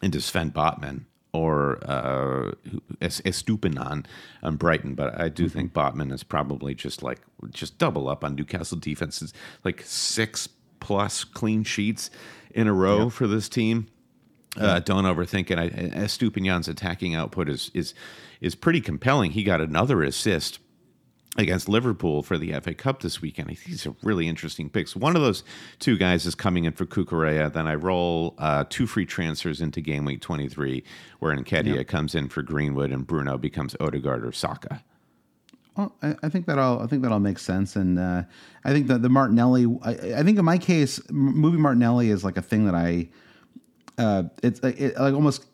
[0.02, 2.52] into Sven Botman or uh,
[3.00, 4.04] Es- Estupinan
[4.42, 8.34] on Brighton, but I do think Botman is probably just like just double up on
[8.34, 9.32] Newcastle defenses,
[9.64, 10.48] like six
[10.80, 12.10] plus clean sheets
[12.50, 13.86] in a row for this team.
[14.58, 15.58] Uh, don't overthink it.
[15.58, 17.94] I, Estupinan's attacking output is is
[18.42, 19.30] is pretty compelling.
[19.30, 20.58] He got another assist
[21.38, 23.50] against Liverpool for the FA Cup this weekend.
[23.50, 24.94] I think these are really interesting picks.
[24.94, 25.44] One of those
[25.78, 27.50] two guys is coming in for Cucurella.
[27.52, 30.84] Then I roll uh, two free transfers into game week 23,
[31.20, 34.82] where Nketiah comes in for Greenwood and Bruno becomes Odegaard or Saka.
[35.76, 38.24] Well, I, I think that all I think that all makes sense, and uh,
[38.64, 39.66] I think that the Martinelli.
[39.82, 43.08] I, I think in my case, m- moving Martinelli is like a thing that I.
[43.96, 45.46] Uh, it's it, it like almost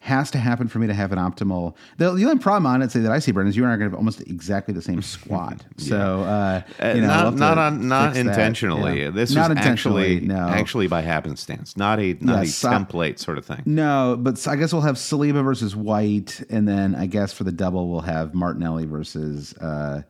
[0.00, 1.74] has to happen for me to have an optimal.
[1.96, 3.74] The, the only problem on it, say that I see, Brendan, is you and I
[3.74, 5.64] are going to have almost exactly the same squad.
[5.78, 8.30] So uh, Uh, you know, not not on not fix that.
[8.30, 9.02] intentionally.
[9.02, 9.10] Yeah.
[9.10, 10.14] This not is intentionally.
[10.16, 13.62] actually no, actually by happenstance, not a not Yeah, a template sort of thing.
[13.66, 17.52] No, but I guess we'll have Saliba versus White, and then I guess for the
[17.52, 20.02] double we'll have Martinelli versus uh,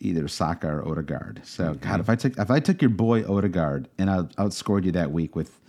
[0.00, 1.40] either Saka or Odegaard.
[1.44, 4.92] So God, if I took if I took your boy Odegaard and I outscored you
[4.92, 5.60] that week with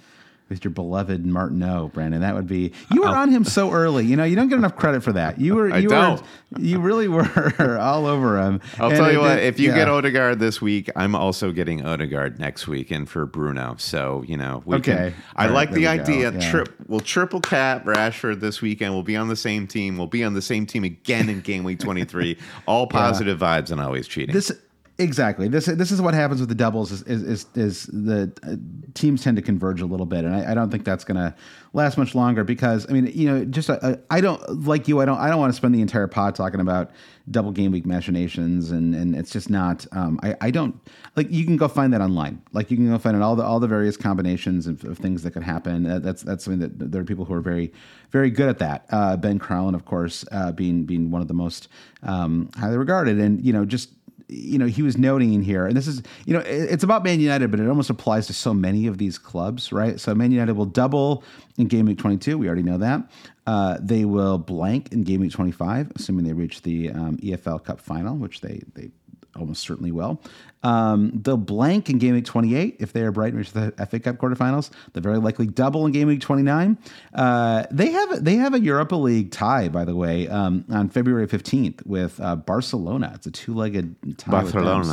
[0.49, 4.05] with your beloved Martineau, Brandon, that would be you were on him so early.
[4.05, 5.39] You know, you don't get enough credit for that.
[5.39, 6.21] You were I you don't.
[6.21, 8.61] were you really were all over him.
[8.79, 9.75] I'll And tell you what, if you yeah.
[9.75, 13.75] get Odegaard this week, I'm also getting Odegaard next week and for Bruno.
[13.77, 15.11] So, you know, we Okay.
[15.11, 16.03] can I right, like the there we go.
[16.03, 16.31] idea.
[16.31, 16.51] Yeah.
[16.51, 18.93] Trip we'll triple cap Rashford this weekend.
[18.93, 19.97] We'll be on the same team.
[19.97, 22.37] We'll be on the same team again in game week 23.
[22.65, 24.33] All positive vibes and always cheating.
[24.33, 24.51] This
[24.99, 25.47] exactly.
[25.47, 28.55] This this is what happens with the doubles is is is, is the uh,
[28.93, 31.35] teams tend to converge a little bit, and I, I don't think that's going to
[31.73, 35.05] last much longer because I mean you know just uh, I don't like you I
[35.05, 36.91] don't I don't want to spend the entire pod talking about
[37.29, 40.79] double game week machinations and and it's just not um, I I don't
[41.15, 42.41] like you can go find that online.
[42.51, 45.23] Like you can go find it all the all the various combinations of, of things
[45.23, 45.85] that could happen.
[45.85, 47.71] Uh, that's that's something that there are people who are very
[48.11, 48.85] very good at that.
[48.89, 51.67] Uh, Ben Crellin of course uh, being being one of the most
[52.03, 53.91] um, highly regarded and you know just
[54.29, 57.19] you know, he was noting in here, and this is, you know, it's about Man
[57.19, 59.99] United, but it almost applies to so many of these clubs, right?
[59.99, 61.23] So Man United will double
[61.57, 62.37] in game week 22.
[62.37, 63.09] We already know that.
[63.45, 67.79] Uh, they will blank in game week 25, assuming they reach the um, EFL Cup
[67.79, 68.91] final, which they they
[69.37, 70.21] almost certainly will.
[70.63, 74.17] Um, they'll blank in game week 28 if they are Brighton reach the FA Cup
[74.17, 74.71] quarterfinals.
[74.91, 76.77] They'll very likely double in game week 29.
[77.13, 81.27] Uh, they have they have a Europa League tie, by the way, um, on February
[81.27, 83.11] 15th with uh, Barcelona.
[83.15, 84.31] It's a two legged tie.
[84.31, 84.83] Barcelona,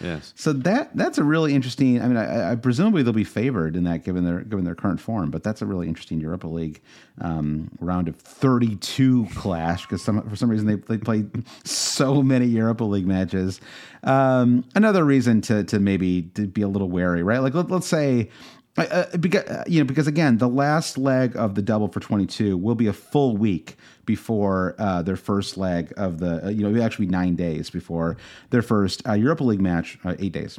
[0.00, 0.32] So, yes.
[0.36, 2.00] So that that's a really interesting.
[2.00, 5.00] I mean, I, I presumably they'll be favored in that given their given their current
[5.00, 6.80] form, but that's a really interesting Europa League
[7.20, 11.30] um, round of 32 clash because some for some reason they they played
[11.64, 13.60] so many Europa League matches.
[14.02, 17.38] Um, another reason to to maybe to be a little wary, right?
[17.38, 18.30] Like let, let's say.
[18.78, 21.98] Uh, uh, because, uh, you know, because again, the last leg of the double for
[21.98, 26.62] 22 will be a full week before uh, their first leg of the, uh, you
[26.62, 28.16] know, it'll actually be nine days before
[28.50, 30.58] their first uh, Europa League match, uh, eight days.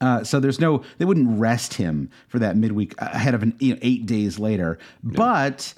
[0.00, 3.74] Uh, so there's no, they wouldn't rest him for that midweek ahead of an you
[3.74, 4.78] know, eight days later.
[5.04, 5.74] But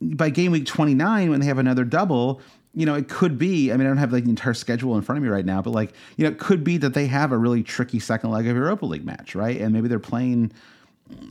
[0.00, 2.40] by game week 29, when they have another double,
[2.78, 3.72] you know, it could be.
[3.72, 5.60] I mean, I don't have like the entire schedule in front of me right now,
[5.60, 8.46] but like, you know, it could be that they have a really tricky second leg
[8.46, 9.60] of Europa League match, right?
[9.60, 10.52] And maybe they're playing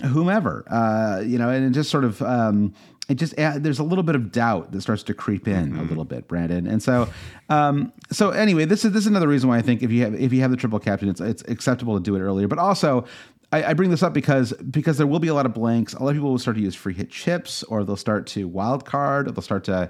[0.04, 2.74] whomever, uh, you know, and it just sort of, um,
[3.08, 5.84] it just uh, there's a little bit of doubt that starts to creep in a
[5.84, 6.68] little bit, Brandon.
[6.68, 7.08] And so,
[7.48, 10.16] um, so anyway, this is this is another reason why I think if you have
[10.16, 12.50] if you have the triple captain, it's it's acceptable to do it earlier.
[12.50, 13.06] But also,
[13.54, 15.94] I, I bring this up because because there will be a lot of blanks.
[15.94, 18.46] A lot of people will start to use free hit chips, or they'll start to
[18.46, 19.90] wild card, or they'll start to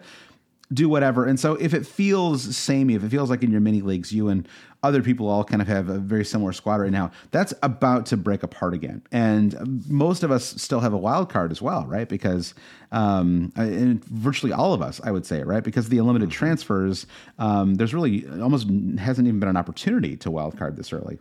[0.74, 1.26] do whatever.
[1.26, 4.28] And so if it feels samey, if it feels like in your mini leagues, you
[4.28, 4.48] and
[4.84, 8.18] other people all kind of have a very similar squad right now, that's about to
[8.18, 9.02] break apart again.
[9.12, 12.08] And most of us still have a wild card as well, right?
[12.08, 12.54] Because,
[12.92, 15.64] um, and virtually all of us, I would say, right?
[15.64, 17.08] Because the unlimited transfers,
[17.40, 18.68] um, there's really almost
[19.00, 21.18] hasn't even been an opportunity to wild card this early.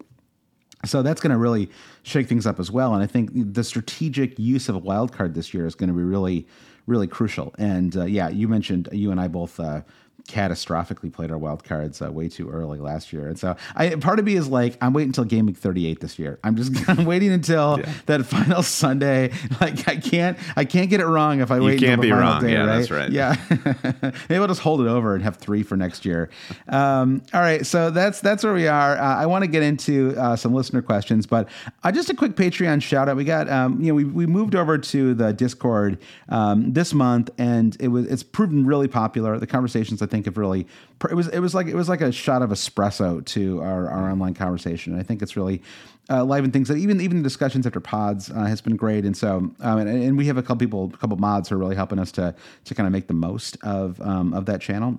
[0.84, 1.70] So that's going to really
[2.02, 2.94] shake things up as well.
[2.94, 5.94] And I think the strategic use of a wild card this year is going to
[5.94, 6.46] be really,
[6.86, 7.54] really crucial.
[7.58, 9.82] And uh, yeah, you mentioned you and I both uh,
[10.26, 14.18] catastrophically played our wild cards uh, way too early last year, and so I part
[14.18, 16.38] of me is like I'm waiting until game week 38 this year.
[16.44, 17.92] I'm just I'm waiting until yeah.
[18.06, 19.32] that final Sunday.
[19.60, 21.80] Like I can't I can't get it wrong if I wait.
[21.80, 22.42] You can't be wrong.
[22.42, 22.66] Day, yeah, right?
[22.66, 23.10] that's right.
[23.10, 23.36] Yeah,
[24.28, 26.30] maybe I'll just hold it over and have three for next year.
[26.68, 28.96] Um, all right, so that's that's where we are.
[28.96, 31.48] Uh, I want to get into uh, some listener questions, but
[31.84, 33.16] uh, just a quick Patreon shout out.
[33.16, 37.30] We got um, you know we we moved over to the Discord um, this month,
[37.38, 39.38] and it was it's proven really popular.
[39.38, 40.66] The conversations I think have really
[41.10, 44.10] it was it was like it was like a shot of espresso to our, our
[44.10, 44.92] online conversation.
[44.92, 45.62] And I think it's really
[46.08, 49.04] uh, livened things that even even the discussions after pods uh, has been great.
[49.04, 51.58] And so um, and, and, we have a couple people, a couple mods who are
[51.58, 54.98] really helping us to to kind of make the most of um, of that channel.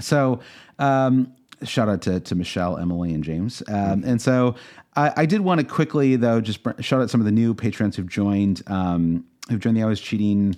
[0.00, 0.40] So.
[0.78, 3.62] Um, shout out to, to Michelle, Emily, and James.
[3.68, 4.56] Um, and so
[4.96, 7.96] I, I, did want to quickly though just shout out some of the new patrons
[7.96, 10.56] who've joined um, who've joined the Always Cheating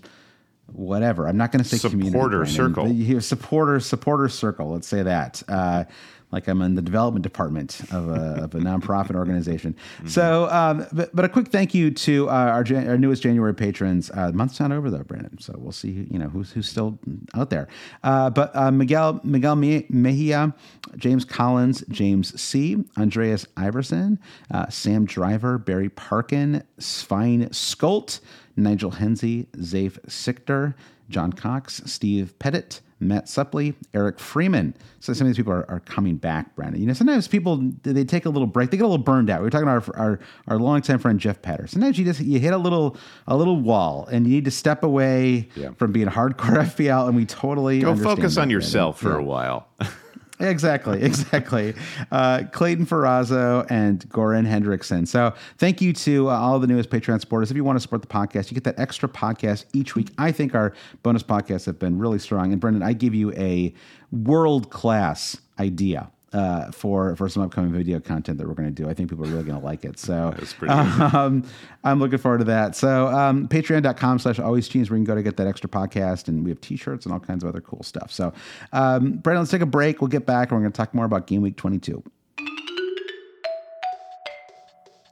[0.72, 1.29] whatever.
[1.29, 2.87] I'm not going to say supporter community circle.
[2.87, 4.72] Here, supporter supporter circle.
[4.72, 5.42] Let's say that.
[5.48, 5.85] Uh,
[6.33, 9.74] like I'm in the development department of a, of a nonprofit organization.
[9.98, 10.09] Mm-hmm.
[10.09, 14.11] So, um, but, but, a quick thank you to uh, our, our newest January patrons.
[14.12, 15.38] Uh, the month's not over though, Brandon.
[15.38, 16.07] So we'll see.
[16.11, 16.98] You know who's who's still
[17.35, 17.68] out there.
[18.02, 20.55] Uh, but uh, Miguel Miguel Mejia,
[20.96, 24.18] James Collins, James C, Andreas Iverson,
[24.50, 28.20] uh, Sam Driver, Barry Parkin, Svein Skolt.
[28.57, 30.75] Nigel Henze, Zafe Sichter,
[31.09, 34.75] John Cox, Steve Pettit, Matt Supley, Eric Freeman.
[35.01, 36.81] So some of these people are, are coming back, Brandon.
[36.81, 39.40] You know, sometimes people they take a little break, they get a little burned out.
[39.40, 41.66] We were talking about our our, our longtime friend Jeff Patter.
[41.66, 44.83] Sometimes you just you hit a little a little wall and you need to step
[44.83, 45.73] away yeah.
[45.77, 46.37] from being hardcore
[46.75, 49.19] FPL, and we totally go focus on yourself Brandon.
[49.19, 49.27] for yeah.
[49.27, 49.69] a while.
[50.38, 51.75] Exactly, exactly.
[52.11, 55.07] Uh, Clayton Ferrazzo and Goran Hendrickson.
[55.09, 57.51] So thank you to uh, all the newest Patreon supporters.
[57.51, 60.11] If you want to support the podcast, you get that extra podcast each week.
[60.18, 62.53] I think our bonus podcasts have been really strong.
[62.53, 63.72] And Brendan, I give you a
[64.12, 68.88] world class idea uh, for for some upcoming video content that we're going to do.
[68.88, 69.98] I think people are really going to like it.
[69.98, 70.34] So
[70.68, 71.44] um,
[71.84, 72.76] I'm looking forward to that.
[72.76, 76.28] So um, patreon.com slash always cheese where you can go to get that extra podcast
[76.28, 78.10] and we have t-shirts and all kinds of other cool stuff.
[78.10, 78.32] So
[78.72, 80.00] um, Brandon, let's take a break.
[80.00, 82.02] We'll get back and we're going to talk more about game week 22.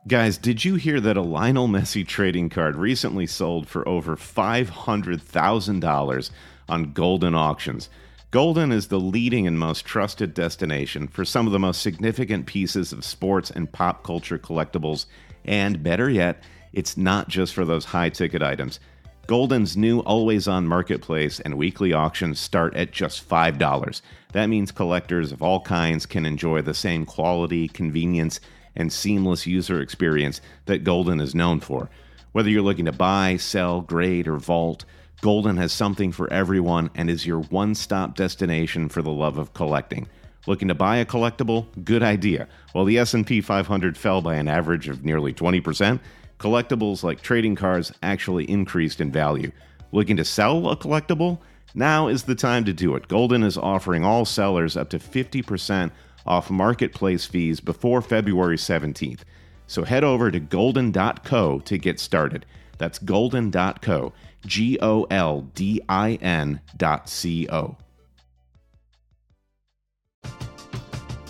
[0.06, 6.30] Guys, did you hear that a Lionel Messi trading card recently sold for over $500,000
[6.68, 7.88] on Goldin Auctions?
[8.34, 12.92] Goldin is the leading and most trusted destination for some of the most significant pieces
[12.92, 15.06] of sports and pop culture collectibles,
[15.44, 16.42] and better yet,
[16.72, 18.80] it's not just for those high ticket items.
[19.28, 24.02] Goldin's new always on marketplace and weekly auctions start at just $5.
[24.32, 28.40] That means collectors of all kinds can enjoy the same quality, convenience,
[28.74, 31.88] and seamless user experience that Golden is known for.
[32.32, 34.84] Whether you're looking to buy, sell, grade, or vault,
[35.24, 40.06] Goldin has something for everyone and is your one-stop destination for the love of collecting.
[40.46, 41.64] Looking to buy a collectible?
[41.82, 42.46] Good idea.
[42.72, 45.98] While the S&P 500 fell by an average of nearly 20%,
[46.38, 49.50] collectibles like trading cards actually increased in value.
[49.92, 51.38] Looking to sell a collectible?
[51.74, 53.08] Now is the time to do it.
[53.08, 55.90] Goldin is offering all sellers up to 50%
[56.26, 59.20] off marketplace fees before February 17th.
[59.68, 62.44] So head over to goldin.co to get started.
[62.76, 64.12] That's goldin.co.
[64.46, 67.76] G O L D I N dot C O.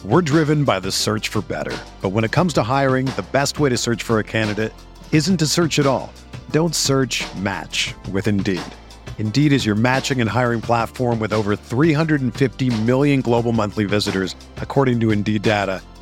[0.05, 1.75] We're driven by the search for better.
[2.03, 4.75] But when it comes to hiring, the best way to search for a candidate
[5.13, 6.13] isn't to search at all.
[6.51, 8.61] Don't search match with Indeed.
[9.17, 15.01] Indeed is your matching and hiring platform with over 350 million global monthly visitors, according
[15.01, 15.81] to Indeed data,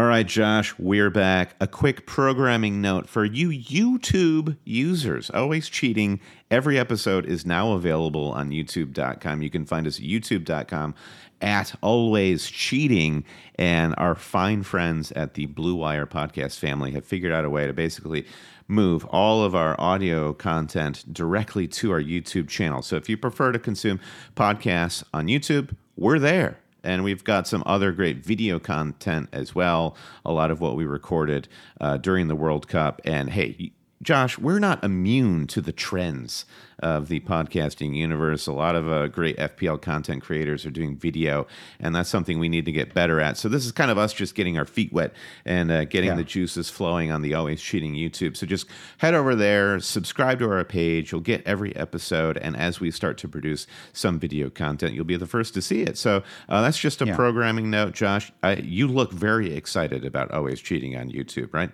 [0.00, 1.54] All right, Josh, we're back.
[1.60, 5.28] A quick programming note for you YouTube users.
[5.28, 6.20] Always cheating.
[6.50, 9.42] Every episode is now available on youtube.com.
[9.42, 10.94] You can find us at youtube.com
[11.42, 13.26] at always cheating.
[13.56, 17.66] And our fine friends at the Blue Wire podcast family have figured out a way
[17.66, 18.24] to basically
[18.68, 22.80] move all of our audio content directly to our YouTube channel.
[22.80, 24.00] So if you prefer to consume
[24.34, 26.59] podcasts on YouTube, we're there.
[26.82, 29.96] And we've got some other great video content as well.
[30.24, 31.48] A lot of what we recorded
[31.80, 33.00] uh, during the World Cup.
[33.04, 33.72] And hey,
[34.02, 36.46] Josh, we're not immune to the trends
[36.78, 38.46] of the podcasting universe.
[38.46, 41.46] A lot of uh, great FPL content creators are doing video,
[41.78, 43.36] and that's something we need to get better at.
[43.36, 45.12] So, this is kind of us just getting our feet wet
[45.44, 46.16] and uh, getting Yeah.
[46.16, 48.38] the juices flowing on the Always Cheating YouTube.
[48.38, 51.12] So, just head over there, subscribe to our page.
[51.12, 55.18] You'll get every episode, and as we start to produce some video content, you'll be
[55.18, 55.98] the first to see it.
[55.98, 57.16] So, uh, that's just a Yeah.
[57.16, 58.32] programming note, Josh.
[58.42, 61.70] I, you look very excited about Always Cheating on YouTube, right?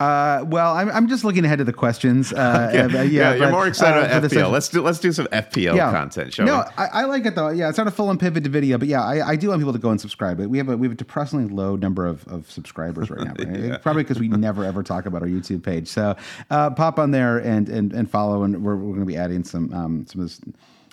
[0.00, 2.32] Uh, well, I'm, I'm just looking ahead to the questions.
[2.32, 4.50] Uh, Yeah, uh, yeah, yeah, you're but, more excited uh, about FPL.
[4.52, 6.84] Let's do let's do some FPL content, shall no, we?
[6.84, 7.48] I, I like it though.
[7.48, 9.60] Yeah, it's not a full on pivot to video, but yeah, I, I do want
[9.60, 10.38] people to go and subscribe.
[10.38, 13.34] We have a we have a depressingly low number of, of subscribers right now.
[13.70, 13.82] right?
[13.82, 15.88] Probably because we never ever talk about our YouTube page.
[15.88, 16.14] So
[16.50, 19.44] uh, pop on there and and, and follow, and we're, we're going to be adding
[19.44, 20.40] some um, some of this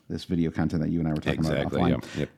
[0.07, 1.79] this video content that you and I were talking Exactly.
[1.79, 1.99] about Yep.
[2.01, 2.19] offline.
[2.19, 2.29] yep.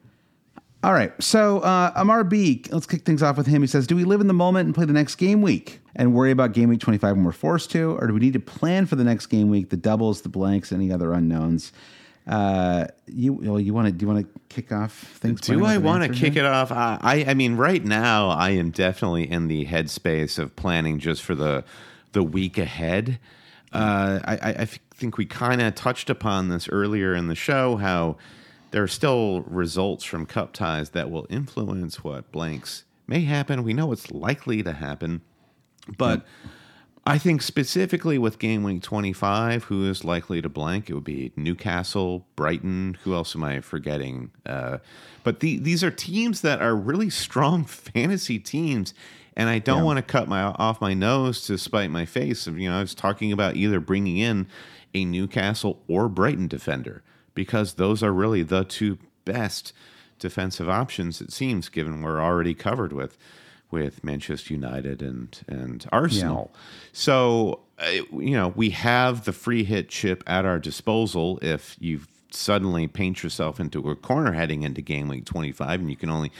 [0.83, 1.11] All right.
[1.21, 3.61] So uh, Amar B, let's kick things off with him.
[3.61, 6.13] He says, "Do we live in the moment and play the next game week and
[6.13, 8.85] worry about game week 25 when we're forced to, or do we need to plan
[8.85, 11.71] for the next game week, the doubles, the blanks, any other unknowns?"
[12.27, 15.41] Uh, you well, you want to do you want to kick off things?
[15.41, 16.71] Do I want to kick it off?
[16.71, 21.23] I, I I mean, right now I am definitely in the headspace of planning just
[21.23, 21.63] for the
[22.11, 23.19] the week ahead.
[23.71, 27.77] Uh, I, I I think we kind of touched upon this earlier in the show
[27.77, 28.17] how
[28.77, 33.63] there are still results from cup ties that will influence what blanks may happen.
[33.63, 35.21] We know it's likely to happen,
[35.97, 36.23] but.
[37.07, 40.89] I think specifically with game week 25, who is likely to blank?
[40.89, 42.97] It would be Newcastle, Brighton.
[43.03, 44.31] Who else am I forgetting?
[44.45, 44.79] Uh,
[45.23, 48.93] but the, these are teams that are really strong fantasy teams.
[49.37, 52.45] And I don't want to cut my off my nose to spite my face.
[52.45, 54.45] You know, I was talking about either bringing in
[54.93, 57.03] a Newcastle or Brighton defender
[57.37, 59.71] because those are really the two best
[60.17, 61.21] defensive options.
[61.21, 63.15] It seems, given we're already covered with
[63.69, 66.51] with Manchester United and and Arsenal.
[66.93, 72.01] So uh, you know we have the free hit chip at our disposal if you
[72.31, 76.31] suddenly paint yourself into a corner heading into game week 25 and you can only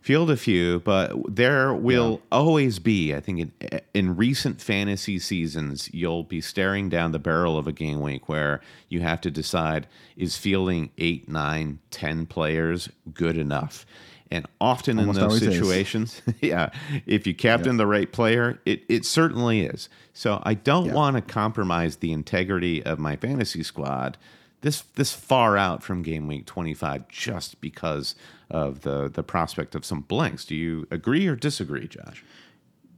[0.00, 5.90] field a few but there will always be i think in, in recent fantasy seasons
[5.92, 9.86] you'll be staring down the barrel of a game week where you have to decide
[10.16, 13.86] is fielding eight nine ten players good enough?
[14.32, 16.70] And often Almost in those situations yeah
[17.04, 19.88] if you captain the right player it, it certainly is.
[20.12, 24.16] So i don't want to compromise the integrity of my fantasy squad
[24.62, 28.14] this this far out from game week 25 just because
[28.50, 32.24] of the the prospect of some blanks do you agree or disagree josh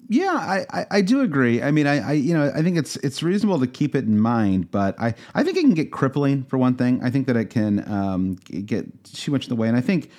[0.08, 1.62] Yeah, I, I, I do agree.
[1.62, 4.18] I mean, I, I you know I think it's it's reasonable to keep it in
[4.20, 7.00] mind, but I, I think it can get crippling for one thing.
[7.02, 8.34] I think that it can um,
[8.66, 10.10] get too much in the way, and I think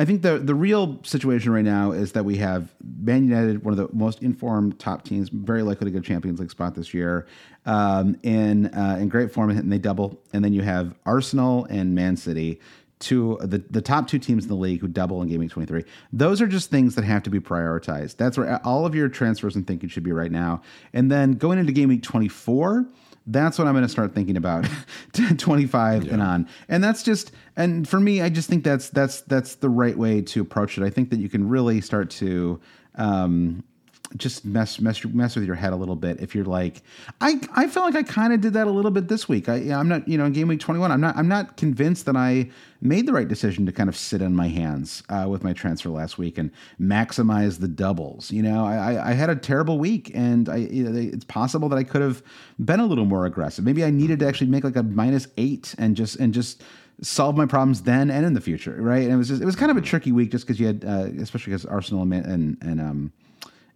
[0.00, 3.72] I think the the real situation right now is that we have Man United, one
[3.72, 6.94] of the most informed top teams, very likely to get a Champions League spot this
[6.94, 7.26] year,
[7.66, 11.94] um, in uh, in great form, and they double, and then you have Arsenal and
[11.94, 12.60] Man City
[12.98, 15.82] two the, the top two teams in the league who double in game week 23
[16.12, 18.18] those are just things that have to be prioritized.
[18.18, 20.60] That's where all of your transfers and thinking should be right now.
[20.92, 22.86] And then going into game week 24
[23.32, 24.68] that's what i'm going to start thinking about
[25.38, 26.48] 25 and on.
[26.68, 30.22] And that's just and for me i just think that's that's that's the right way
[30.22, 30.84] to approach it.
[30.84, 32.60] I think that you can really start to
[32.96, 33.64] um
[34.16, 36.82] just mess mess mess with your head a little bit if you're like
[37.20, 39.48] I I feel like I kind of did that a little bit this week.
[39.48, 42.16] I I'm not you know in game week 21 I'm not I'm not convinced that
[42.16, 42.50] I
[42.80, 45.90] made the right decision to kind of sit on my hands uh, with my transfer
[45.90, 46.50] last week and
[46.80, 48.32] maximize the doubles.
[48.32, 51.76] You know I I, had a terrible week and I you know, it's possible that
[51.76, 52.22] I could have
[52.64, 53.64] been a little more aggressive.
[53.64, 56.62] Maybe I needed to actually make like a minus eight and just and just
[57.02, 59.02] solve my problems then and in the future, right?
[59.02, 60.84] And it was just it was kind of a tricky week just because you had
[60.84, 63.12] uh, especially because Arsenal and and and um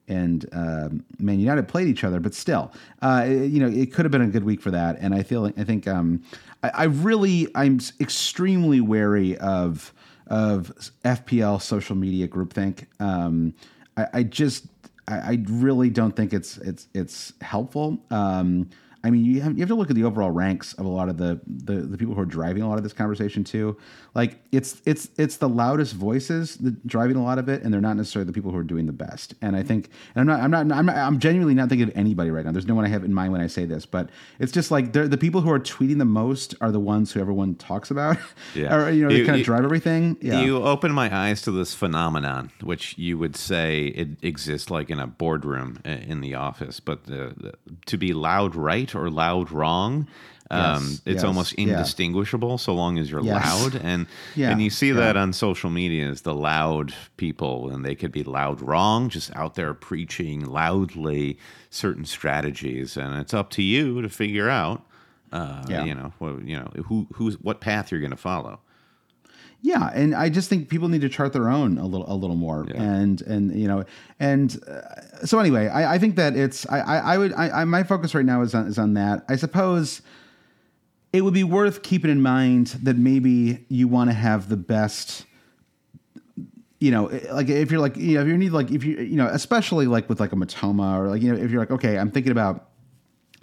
[0.08, 4.12] and um, Man United played each other, but still, uh, you know, it could have
[4.12, 4.96] been a good week for that.
[5.00, 6.22] And I feel, I think, um,
[6.62, 9.92] I, I really, I'm extremely wary of
[10.26, 10.72] of
[11.04, 12.86] FPL social media groupthink.
[12.98, 13.54] Um,
[13.96, 14.66] I, I just,
[15.06, 17.98] I, I really don't think it's it's it's helpful.
[18.10, 18.70] Um,
[19.04, 21.08] I mean, you have, you have to look at the overall ranks of a lot
[21.10, 23.76] of the, the the people who are driving a lot of this conversation too.
[24.14, 27.80] Like it's it's it's the loudest voices that driving a lot of it, and they're
[27.82, 29.34] not necessarily the people who are doing the best.
[29.42, 31.96] And I think, and I'm not I'm not I'm, not, I'm genuinely not thinking of
[31.96, 32.52] anybody right now.
[32.52, 34.92] There's no one I have in mind when I say this, but it's just like
[34.94, 38.16] they're, the people who are tweeting the most are the ones who everyone talks about.
[38.54, 38.74] Yeah.
[38.76, 40.16] or you know, they You- kind you- of drive everything.
[40.20, 44.90] Yeah, You open my eyes to this phenomenon, which you would say it exists like
[44.90, 47.52] in a boardroom uh, in the office, but the, the,
[47.86, 50.06] to be loud right or loud wrong,
[50.50, 51.64] um, Yes, it's yes, almost yeah.
[51.68, 53.44] indistinguishable so long as you're Yes.
[53.44, 53.80] loud.
[53.82, 54.94] And Yeah, and you see yeah.
[54.94, 59.34] that on social media is the loud people, and they could be loud wrong, just
[59.34, 61.38] out there preaching loudly
[61.70, 64.82] certain strategies, and it's up to you to figure out.
[65.32, 65.84] Uh, Yeah.
[65.84, 68.60] You know, what, you know who who's what path you're going to follow.
[69.66, 72.36] Yeah, and I just think people need to chart their own a little a little
[72.36, 72.82] more, Yeah.
[72.82, 73.84] and and you know,
[74.20, 77.64] and uh, so anyway, I, I think that it's I I, I would I, I
[77.64, 79.24] my focus right now is on is on that.
[79.26, 80.02] I suppose
[81.14, 85.24] it would be worth keeping in mind that maybe you want to have the best
[86.80, 89.16] you know, like if you're like, you know, if you need like, if you, you
[89.16, 91.96] know, especially like with like a Mitoma or like, you know, if you're like, okay,
[91.96, 92.68] I'm thinking about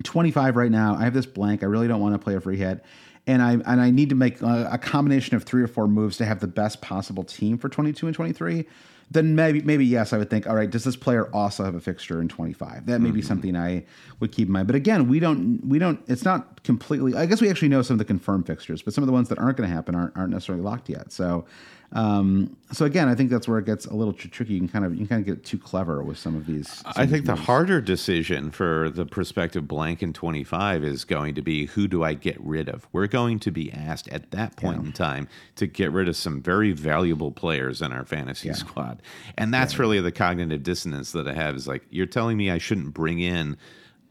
[0.04, 0.96] 25 right now.
[0.96, 1.64] I have this blank.
[1.64, 2.84] I really don't want to play a free hit.
[3.28, 6.18] And I, and I need to make a, a combination of three or four moves
[6.18, 8.66] to have the best possible team for 22 and 23.
[9.12, 11.82] Then maybe, maybe yes, I would think, all right, does this player also have a
[11.82, 12.86] fixture in 25?
[12.86, 13.28] That may be mm-hmm.
[13.28, 13.84] something I
[14.22, 14.68] would keep in mind.
[14.68, 17.96] But again, we don't, we don't, it's not completely, I guess we actually know some
[17.96, 20.16] of the confirmed fixtures, but some of the ones that aren't going to happen aren't,
[20.16, 21.12] aren't necessarily locked yet.
[21.12, 21.46] So,
[21.94, 24.54] um, so again, I think that's where it gets a little tr- tricky.
[24.54, 26.70] You can kind of, you can kind of get too clever with some of these.
[26.70, 27.46] some I think the moves.
[27.46, 32.14] harder decision for the prospective blank in 25 is going to be who do I
[32.14, 32.88] get rid of?
[32.94, 35.28] We're going to be asked at that point in time
[35.58, 39.02] to get rid of some very valuable players in our fantasy squad.
[39.38, 42.58] And that's really the cognitive dissonance that I have is like, you're telling me I
[42.58, 43.58] shouldn't bring in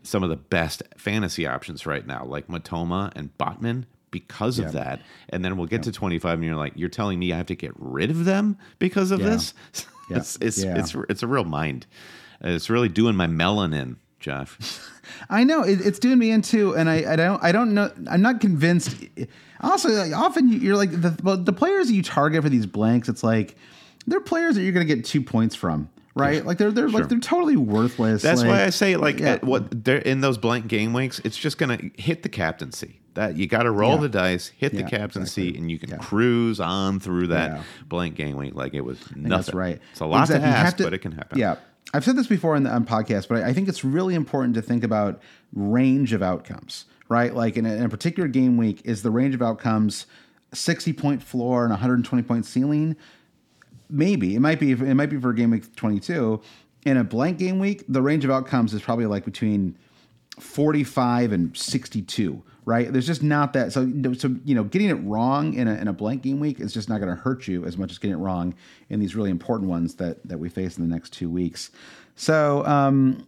[0.02, 3.84] some of the best fantasy options right now, like Mitoma and Botman.
[4.10, 7.18] Because of that, and then we'll get to twenty five, and you're like, you're telling
[7.18, 9.26] me I have to get rid of them because of Yeah.
[9.30, 9.54] this.
[10.10, 10.16] Yeah.
[10.16, 10.76] it's it's, Yeah.
[10.78, 11.86] it's it's a real mind.
[12.40, 14.58] It's really doing my melanin, Jeff.
[15.30, 17.92] I know it, it's doing me in too, and I, I don't I don't know
[18.10, 18.96] I'm not convinced.
[19.60, 23.08] Also, like, often you're like the well, the players you target for these blanks.
[23.08, 23.54] It's like
[24.08, 26.44] they're players that you're going to get two points from, right?
[26.44, 27.00] Like they're they're Sure.
[27.00, 28.22] like they're totally worthless.
[28.22, 29.32] That's like- why I say like yeah.
[29.34, 31.20] at what they're in those blank game weeks.
[31.24, 32.96] It's just gonna hit the captaincy.
[33.14, 34.02] That you got to roll Yeah.
[34.02, 35.58] the dice, hit the captaincy, exactly.
[35.60, 39.28] and you can cruise on through that blank game week like it was nothing.
[39.28, 39.80] That's right.
[39.90, 40.48] It's a lot Exactly.
[40.48, 41.36] to ask, to- but it can happen.
[41.38, 41.56] Yeah.
[41.92, 44.54] I've said this before on the on podcast, but I, I think it's really important
[44.54, 45.20] to think about
[45.52, 47.34] range of outcomes, right?
[47.34, 50.06] Like in a, in a particular game week, is the range of outcomes
[50.54, 52.94] 60 point floor and 120 point ceiling?
[53.90, 54.72] Maybe it might be.
[54.72, 56.40] It might be for game week 22.
[56.86, 59.76] In a blank game week, the range of outcomes is probably like between
[60.38, 65.54] 45 and 62 right there's just not that so so you know getting it wrong
[65.54, 67.76] in a, in a blank game week is just not going to hurt you as
[67.76, 68.54] much as getting it wrong
[68.88, 71.70] in these really important ones that that we face in the next two weeks
[72.16, 73.26] so um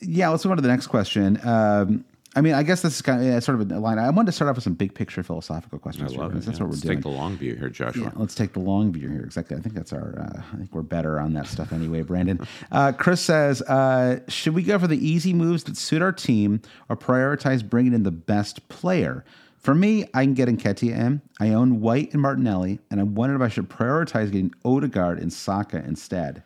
[0.00, 2.04] yeah let's move on to the next question um
[2.36, 3.98] I mean, I guess this is kind of yeah, sort of a line.
[3.98, 6.12] I wanted to start off with some big picture philosophical questions.
[6.12, 6.34] I love it.
[6.44, 6.96] That's Yeah, what we're let's doing.
[6.98, 8.04] take the long view here, Joshua.
[8.04, 9.22] Yeah, let's take the long view here.
[9.22, 9.56] Exactly.
[9.56, 10.16] I think that's our.
[10.16, 12.02] Uh, I think we're better on that stuff anyway.
[12.02, 16.12] Brandon, uh, Chris says, uh, should we go for the easy moves that suit our
[16.12, 19.24] team, or prioritize bringing in the best player?
[19.58, 21.22] For me, I can get Nketiah in.
[21.40, 25.32] I own White and Martinelli, and I wondered if I should prioritize getting Odegaard and
[25.32, 26.42] Saka instead.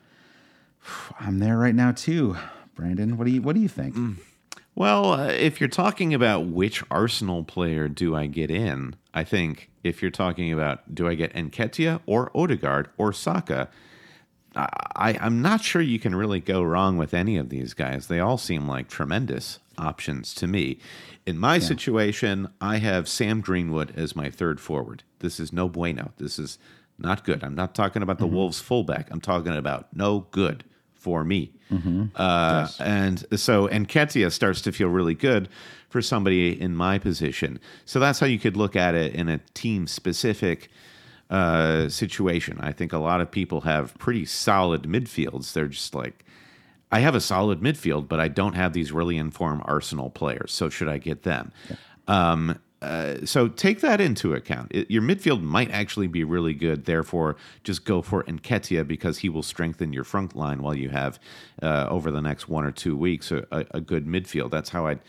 [1.19, 2.35] I'm there right now too,
[2.73, 3.17] Brandon.
[3.17, 3.95] What do you What do you think?
[4.75, 9.69] Well, uh, if you're talking about which Arsenal player do I get in, I think
[9.83, 13.69] if you're talking about do I get Nketiah or Odegaard or Saka,
[14.55, 18.07] I, I'm not sure you can really go wrong with any of these guys.
[18.07, 20.79] They all seem like tremendous options to me.
[21.25, 25.03] In my situation, I have Sam Greenwood as my third forward.
[25.19, 26.11] This is no bueno.
[26.17, 26.57] This is
[26.97, 27.43] not good.
[27.43, 29.09] I'm not talking about the Wolves fullback.
[29.11, 30.63] I'm talking about no good
[31.05, 31.51] for me.
[32.15, 35.43] Uh, And so and Nketiah starts to feel really good
[35.89, 37.59] for somebody in my position.
[37.85, 40.69] So that's how you could look at it in a team specific
[41.29, 42.57] uh, situation.
[42.69, 45.53] I think a lot of people have pretty solid midfields.
[45.53, 46.25] They're just like,
[46.91, 50.51] I have a solid midfield, but I don't have these really informed Arsenal players.
[50.53, 51.51] So should I get them?
[52.07, 54.71] Um, uh, so take that into account.
[54.71, 56.85] It- your midfield might actually be really good.
[56.85, 61.19] Therefore, just go for Nketiah because he will strengthen your front line while you have
[61.61, 64.51] uh, over the next one or two weeks a, a, good midfield.
[64.51, 64.99] That's how I'd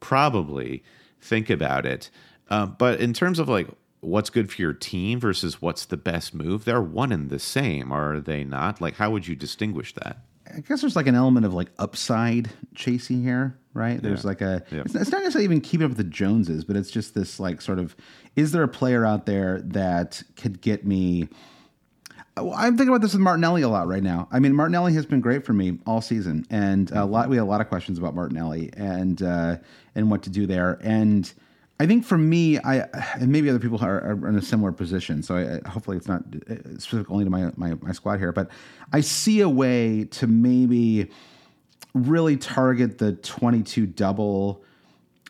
[0.00, 0.82] probably
[1.20, 2.10] think about it.
[2.48, 3.68] Uh, but in terms of like
[4.00, 7.90] what's good for your team versus what's the best move, they're one and the same,
[7.92, 8.80] are they not?
[8.80, 10.18] Like, how would you distinguish that?
[10.52, 14.00] I guess there's like an element of like upside chasing here, right?
[14.02, 14.28] There's Yeah.
[14.28, 14.82] like a Yeah.
[14.84, 17.60] it's, it's not necessarily even keeping up with the Joneses, but it's just this like
[17.62, 17.96] sort of
[18.36, 21.28] is there a player out there that could get me
[22.36, 24.26] I'm thinking about this with Martinelli a lot right now.
[24.32, 27.28] I mean, Martinelli has been great for me all season, and a lot.
[27.28, 29.58] We had a lot of questions about Martinelli and uh,
[29.94, 30.78] and what to do there.
[30.82, 31.32] And
[31.80, 35.22] I think for me, I and maybe other people are, are in a similar position.
[35.22, 38.50] So I, hopefully, it's not uh, specific only to my, my my squad here, but
[38.92, 41.10] I see a way to maybe
[41.94, 44.64] really target the 22 double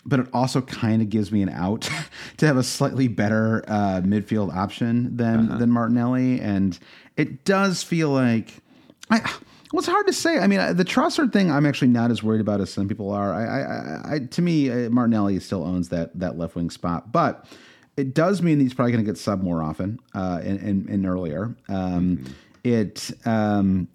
[0.07, 1.89] but it also kind of gives me an out
[2.37, 6.79] to have a slightly better uh, midfield option than than Martinelli, and
[7.17, 8.63] it does feel like
[9.11, 9.21] I.
[9.75, 10.39] Well, it's hard to say.
[10.39, 13.35] I mean, the Trossard thing, I'm actually not as worried about as some people are.
[13.35, 17.45] I, I, I, to me, uh, Martinelli still owns that that left wing spot, but
[17.97, 21.05] it does mean he's probably going to get sub more often uh, and, and, and
[21.05, 21.57] earlier.
[21.69, 22.25] Um,
[22.63, 23.89] It um,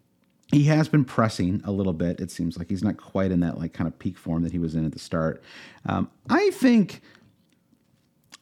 [0.51, 2.19] he has been pressing a little bit.
[2.19, 4.59] It seems like he's not quite in that like kind of peak form that he
[4.59, 5.41] was in at the start.
[5.86, 7.01] Um, I think.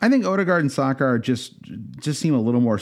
[0.02, 1.62] I think Odegaard and Saka are just
[2.00, 2.80] just seem a little more.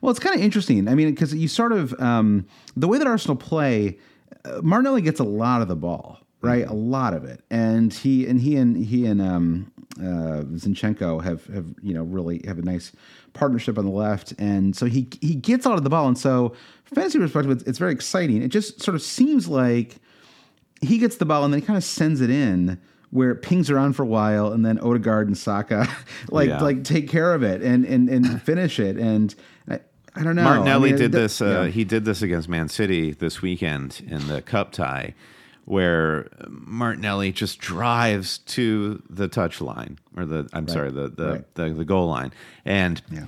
[0.00, 0.88] Well, it's kind of interesting.
[0.88, 2.46] I mean, because you sort of um,
[2.76, 3.98] the way that Arsenal play,
[4.44, 6.66] uh, Martinelli gets a lot of the ball, right?
[6.66, 11.44] A lot of it, and he and he and he and um, uh, Zinchenko have
[11.46, 12.92] have you know really have a nice
[13.34, 16.16] partnership on the left, and so he he gets a lot of the ball, and
[16.16, 16.54] so
[16.94, 18.42] fantasy perspective, it's, it's very exciting.
[18.42, 19.96] It just sort of seems like
[20.80, 22.80] he gets the ball and then he kind of sends it in
[23.14, 25.86] where it pings around for a while and then Odegaard and Saka
[26.30, 26.60] like Yeah.
[26.60, 29.32] like take care of it and and, and finish it and
[29.68, 29.78] I,
[30.16, 30.42] I don't know.
[30.44, 31.40] Martinelli I mean, did this.
[31.40, 31.66] Uh, yeah.
[31.68, 35.14] He did this against Man City this weekend in the cup tie,
[35.64, 41.54] where Martinelli just drives to the touch line or the I'm sorry the the, right.
[41.54, 42.32] the the goal line,
[42.64, 43.26] and Yeah.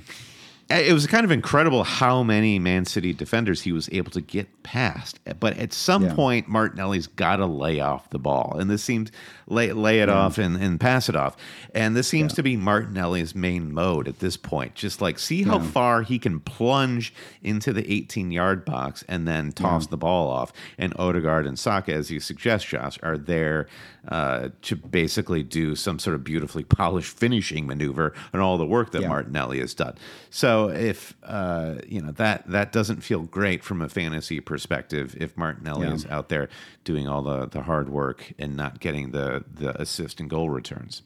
[0.68, 4.62] It was kind of incredible how many Man City defenders he was able to get
[4.64, 5.20] past.
[5.38, 6.14] But at some Yeah.
[6.14, 9.12] point, Martinelli's got to lay off the ball, and this seems
[9.46, 11.36] lay lay it off and, and pass it off.
[11.72, 14.74] And this seems to be Martinelli's main mode at this point.
[14.74, 17.14] Just like see how far he can plunge
[17.44, 20.52] into the 18 yard box and then toss the ball off.
[20.78, 23.68] And Odegaard and Saka, as you suggest, Josh, are there
[24.08, 28.92] uh, to basically do some sort of beautifully polished finishing maneuver on all the work
[28.92, 29.08] that Yeah.
[29.08, 29.96] Martinelli has done.
[30.30, 35.36] So if uh, you know that that doesn't feel great from a fantasy perspective, if
[35.36, 35.94] Martinelli Yeah.
[35.94, 36.48] is out there
[36.84, 41.02] doing all the, the hard work and not getting the the assist and goal returns.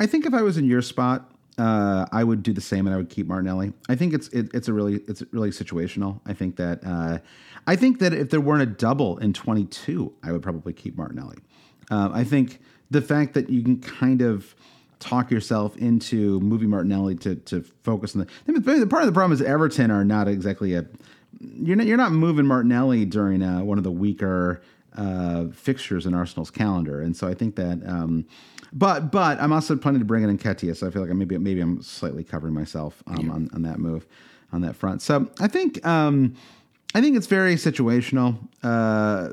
[0.00, 2.94] I think if I was in your spot, uh, I would do the same, and
[2.94, 3.72] I would keep Martinelli.
[3.88, 6.20] I think it's it, it's a really it's really situational.
[6.26, 7.18] I think that uh,
[7.66, 11.38] I think that if there weren't a double in 22, I would probably keep Martinelli.
[11.92, 12.58] Um, I think
[12.90, 14.54] the fact that you can kind of
[14.98, 19.32] talk yourself into moving Martinelli to to focus on the, mean, part of the problem
[19.32, 20.86] is Everton are not exactly a
[21.40, 24.62] you're not, you're not moving Martinelli during uh, one of the weaker
[24.96, 27.82] uh, fixtures in Arsenal's calendar, and so I think that.
[27.86, 28.26] Um,
[28.72, 31.36] but but I'm also planning to bring in Nketiah, so I feel like I maybe
[31.36, 34.06] maybe I'm slightly covering myself um, on on that move
[34.50, 35.02] on that front.
[35.02, 35.84] So I think.
[35.86, 36.36] Um,
[36.94, 38.36] I think it's very situational.
[38.62, 39.28] Uh,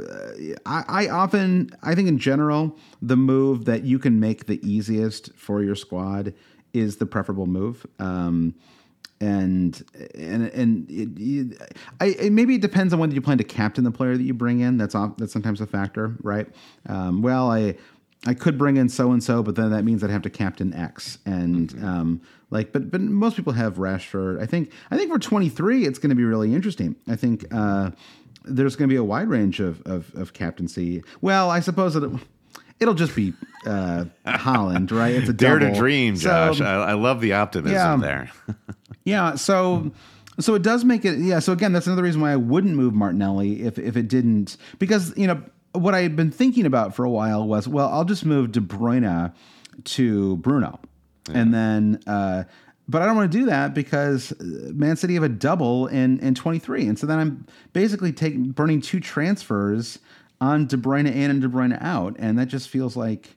[0.66, 5.34] I, I often, I think in general, the move that you can make the easiest
[5.36, 6.34] for your squad
[6.74, 7.86] is the preferable move.
[8.00, 8.56] Um,
[9.22, 9.84] and
[10.16, 11.58] and and it, you,
[12.00, 14.34] I, it, maybe it depends on whether you plan to captain the player that you
[14.34, 14.78] bring in.
[14.78, 16.48] That's off, that's sometimes a factor, right?
[16.88, 17.76] Um, well, I
[18.26, 20.74] I could bring in so and so, but then that means I'd have to captain
[20.74, 24.42] X, and um, like, but but most people have Rashford.
[24.42, 26.96] I think I think for twenty three, it's going to be really interesting.
[27.08, 27.92] I think uh,
[28.44, 31.02] there's going to be a wide range of, of of captaincy.
[31.22, 32.04] Well, I suppose it.
[32.82, 33.34] It'll just be
[33.66, 35.14] uh, Haaland, right?
[35.14, 35.80] It's a Dare to double.
[35.80, 36.62] dream, So- Josh.
[36.62, 37.98] I, I love the optimism Yeah.
[37.98, 38.32] there.
[39.06, 39.92] yeah, so
[40.40, 42.94] so it does make it yeah, so again that's another reason why I wouldn't move
[42.94, 45.42] Martinelli if if it didn't because you know
[45.74, 48.60] what I had been thinking about for a while was well, I'll just move De
[48.60, 49.34] Bruyne
[49.84, 50.80] to Bruno.
[51.32, 52.44] And then uh
[52.88, 54.36] but I don't want to do that because uh,
[54.74, 56.88] Man City have a double in in 23.
[56.88, 60.00] And so then I'm basically taking burning two transfers
[60.42, 63.36] on De Bruyne in and De Bruyne out and that just feels like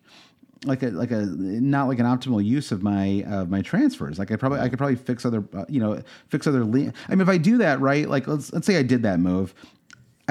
[0.64, 4.18] like a like a not like an optimal use of my of my transfers.
[4.18, 6.64] Like I probably I could probably fix other uh, you know fix other.
[6.64, 9.18] Le- I mean, if I do that right, like let's let's say I did that
[9.18, 9.54] move,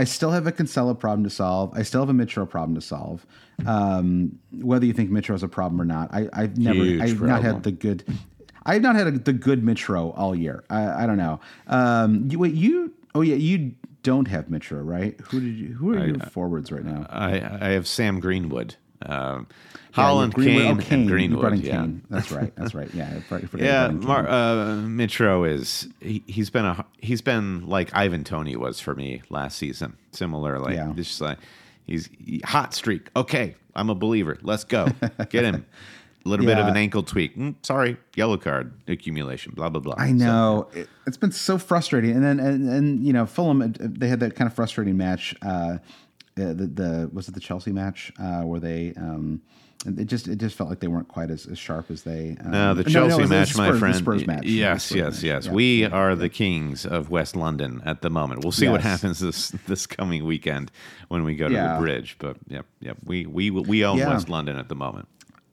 [0.01, 1.71] I still have a Cancelo problem to solve.
[1.75, 3.23] I still have a Mitro problem to solve.
[3.67, 7.21] Um, whether you think Mitro is a problem or not, I, I've never Huge I've
[7.21, 8.03] not had the good.
[8.65, 10.63] I've not had a, the good Mitro all year.
[10.71, 11.39] I, I don't know.
[11.67, 15.19] Um, you, wait, you oh yeah, you don't have Mitro, right?
[15.29, 15.75] Who did you?
[15.75, 17.05] Who are your forwards right now?
[17.07, 19.47] I, I have Sam Greenwood, um,
[19.93, 21.59] Haaland, Greenwood- Kane, oh, and brought in Greenwood.
[21.59, 21.71] Yeah.
[21.81, 22.01] Kane.
[22.09, 22.53] That's right.
[22.55, 22.89] That's right.
[22.93, 23.19] Yeah.
[23.57, 28.79] Yeah, Mar- uh, Mitro is he, he's been a he's been like Ivan Toney was
[28.79, 29.97] for me last season.
[30.11, 30.93] Similarly, Yeah.
[30.95, 31.37] just like
[31.85, 33.09] he's he- hot streak.
[33.15, 34.37] Okay, I'm a believer.
[34.41, 34.87] Let's go.
[35.29, 35.65] Get him.
[36.23, 37.35] A little bit of an ankle tweak.
[37.35, 39.53] Mm, sorry, yellow card accumulation.
[39.55, 39.95] Blah blah blah.
[39.97, 43.67] I know it, it's been so frustrating, and then and, and you know Fulham uh,
[43.79, 45.35] they had that kind of frustrating match.
[45.41, 45.79] Uh,
[46.35, 49.41] the, the was it the Chelsea match uh, where they um,
[49.85, 52.37] it just it just felt like they weren't quite as, as sharp as they.
[52.43, 53.95] Um, No, the no, Chelsea was the match, my Spurs- the friend.
[53.97, 54.45] Spurs match.
[54.45, 55.23] Yes, Spurs yes, match.
[55.23, 55.45] yes.
[55.47, 55.51] Yeah.
[55.53, 58.43] We are the kings of West London at the moment.
[58.43, 60.71] We'll see what happens this this coming weekend
[61.07, 61.73] when we go to Yeah.
[61.75, 62.15] the bridge.
[62.19, 62.97] But yep, yep.
[63.03, 64.09] We we we own Yeah.
[64.09, 65.07] West London at the moment.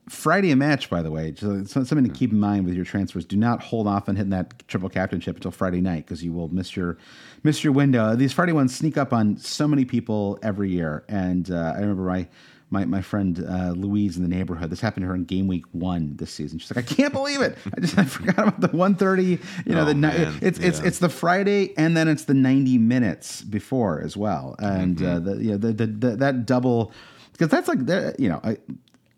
[0.09, 1.34] Friday a match, by the way.
[1.36, 3.24] So, so something to keep in mind with your transfers.
[3.24, 6.48] Do not hold off on hitting that triple captainship until Friday night because you will
[6.48, 6.96] miss your
[7.42, 8.16] miss your window.
[8.16, 12.02] These Friday ones sneak up on so many people every year, and uh, I remember
[12.04, 12.28] my.
[12.70, 14.68] My, my friend uh, Louise in the neighborhood.
[14.68, 16.59] This happened to her in game week one this season.
[16.59, 17.56] She's like, I can't believe it.
[17.74, 19.24] I just I forgot about the 130.
[19.24, 19.38] You
[19.74, 20.09] know, Oh, the ni-
[20.42, 20.86] it's it's Yeah.
[20.86, 24.54] it's the Friday and then it's the 90 minutes before as well.
[24.59, 25.06] And Mm-hmm.
[25.06, 26.92] uh, the, you know, the, the, the that double
[27.32, 27.78] because that's like
[28.18, 28.59] you know I,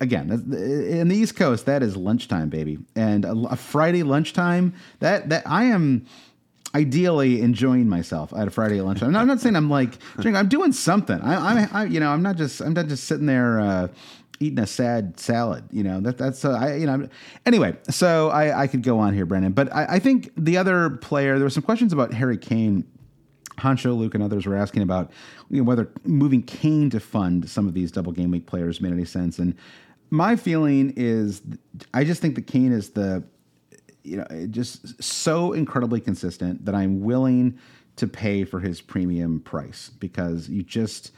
[0.00, 5.28] again in the East Coast that is lunchtime, baby, and a, a Friday lunchtime that
[5.28, 6.06] that I am
[6.74, 9.14] ideally enjoying myself at a Friday lunchtime.
[9.14, 11.20] I'm not saying I'm like I'm doing something.
[11.20, 13.60] I, I'm I, you know I'm not just I'm not just sitting there.
[13.60, 13.88] Uh,
[14.42, 17.06] Eating a sad salad, you know that that's uh, I you know
[17.44, 17.76] anyway.
[17.90, 21.34] So I I could go on here, Brandon, but I, I think the other player
[21.34, 22.86] there were some questions about Harry Kane
[23.60, 25.10] Hancho, Luke, and others were asking about
[25.50, 28.92] you know, whether moving Kane to fund some of these double game week players made
[28.92, 29.38] any sense.
[29.38, 29.54] And
[30.10, 31.42] my feeling is,
[31.94, 33.22] I just think that Kane is the,
[34.02, 37.58] you know, just so incredibly consistent that I'm willing
[37.96, 41.12] to pay for his premium price because you just,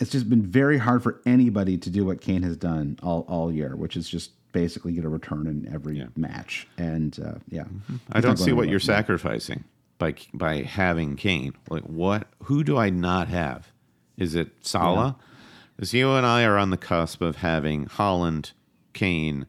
[0.00, 3.52] it's just been very hard for anybody to do what Kane has done all, all
[3.52, 6.66] year, which is just basically get a return in every match.
[6.78, 7.64] And uh, yeah,
[8.12, 9.64] I don't see what you're sacrificing
[9.98, 11.52] by by having Kane.
[11.68, 12.26] Like what?
[12.44, 13.70] Who do I not have?
[14.16, 15.16] Is it Salah?
[15.76, 18.52] Because you and I are on the cusp of having Haaland,
[18.94, 19.46] Kane,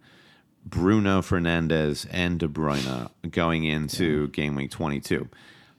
[0.65, 5.29] Bruno Fernandes, and De Bruyne going into game week 22.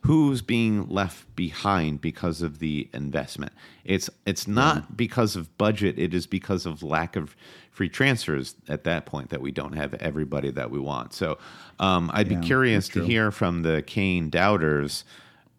[0.03, 3.53] Who's being left behind because of the investment?
[3.85, 5.99] It's it's not because of budget.
[5.99, 7.37] It is because of lack of
[7.71, 11.13] free transfers at that point that we don't have everybody that we want.
[11.13, 11.37] So
[11.81, 15.05] um, I'd Yeah, be curious to hear from the Kane doubters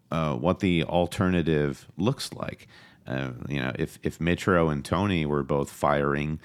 [0.10, 2.68] uh, what the alternative looks like.
[3.10, 6.40] Uh, you know, if if Mitro and Toney were both firing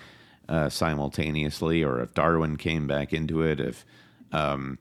[0.49, 3.85] uh, simultaneously, or if Darwin came back into it, if
[4.33, 4.79] um,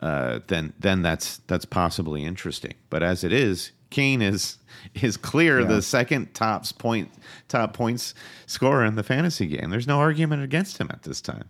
[0.00, 2.74] uh, then then that's that's possibly interesting.
[2.90, 4.58] But as it is, Kane is
[4.94, 5.66] is clear Yeah.
[5.68, 7.10] the second tops point
[7.48, 8.14] top points
[8.46, 9.70] scorer in the fantasy game.
[9.70, 11.44] There's no argument against him at this time.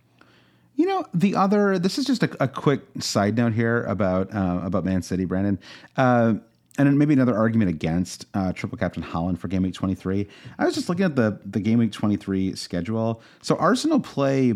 [0.75, 1.79] You know, the other.
[1.79, 5.59] This is just a, a quick side note here about uh, about Man City, Brandon,
[5.97, 6.35] uh,
[6.79, 10.29] and maybe another argument against uh, triple captain Haaland for game week twenty three.
[10.59, 13.23] I was just looking at the the game week twenty three schedule.
[13.43, 14.55] So Arsenal play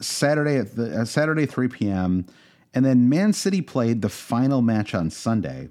[0.00, 2.26] Saturday at the uh, Saturday three p.m.
[2.74, 5.70] and then Man City played the final match on Sunday,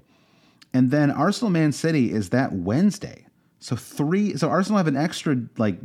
[0.72, 3.26] and then Arsenal Man City is that Wednesday.
[3.58, 4.36] So three.
[4.36, 5.78] So Arsenal have an extra like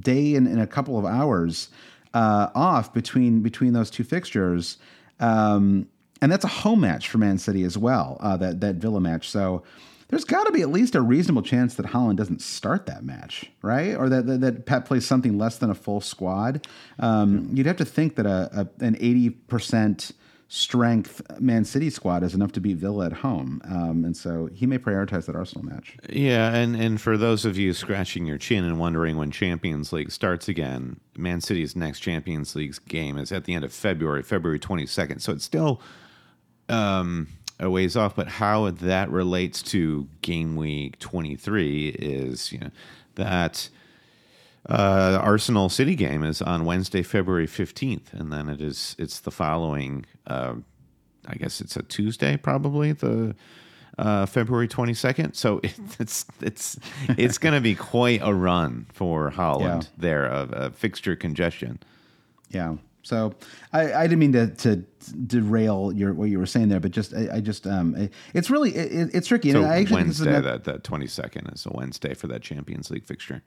[0.00, 1.70] day and, and a couple of hours
[2.12, 4.78] uh, off between between those two fixtures,
[5.20, 5.86] um,
[6.20, 8.16] and that's a home match for Man City as well.
[8.20, 9.28] Uh, that that Villa match.
[9.28, 9.62] So
[10.08, 13.50] there's got to be at least a reasonable chance that Haaland doesn't start that match,
[13.62, 13.94] right?
[13.94, 16.66] Or that that, that Pep plays something less than a full squad.
[16.98, 20.12] Um, You'd have to think that a, a an eighty percent
[20.50, 24.64] strength Man City squad is enough to beat Villa at home, um, and so he
[24.66, 25.96] may prioritize that Arsenal match.
[26.08, 30.10] Yeah, and, and for those of you scratching your chin and wondering when Champions League
[30.10, 34.58] starts again, Man City's next Champions League game is at the end of February, February
[34.58, 35.20] 22nd.
[35.20, 35.82] So it's still
[36.68, 37.28] um,
[37.60, 42.70] a ways off, but how that relates to game week 23 is, you know,
[43.16, 43.68] that
[44.68, 49.30] uh, Arsenal City game is on Wednesday, February 15th, and then it is it's the
[49.30, 50.54] following uh,
[51.26, 53.34] I guess it's a Tuesday, probably the
[53.98, 55.34] uh, February twenty second.
[55.34, 55.60] So
[55.98, 56.78] it's it's
[57.16, 59.88] it's going to be quite a run for Haaland Yeah.
[59.98, 61.80] there of uh, fixture congestion.
[62.50, 62.76] Yeah.
[63.08, 63.32] So
[63.72, 64.76] I, I didn't mean to, to
[65.26, 68.50] derail your what you were saying there, but just I, I just um it- it's
[68.50, 69.50] really it, it's tricky.
[69.52, 71.70] So and I actually think this is Wednesday, another- that that twenty second is a
[71.72, 73.42] Wednesday for that Champions League fixture.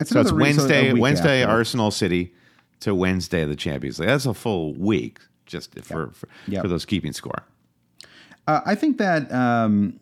[0.00, 1.52] it's So it's Wednesday, Wednesday after.
[1.54, 2.32] Arsenal City
[2.80, 4.08] to Wednesday the Champions League.
[4.08, 6.62] That's a full week just for for, Yep.
[6.62, 7.42] for those keeping score.
[8.46, 10.00] Uh, I think that um,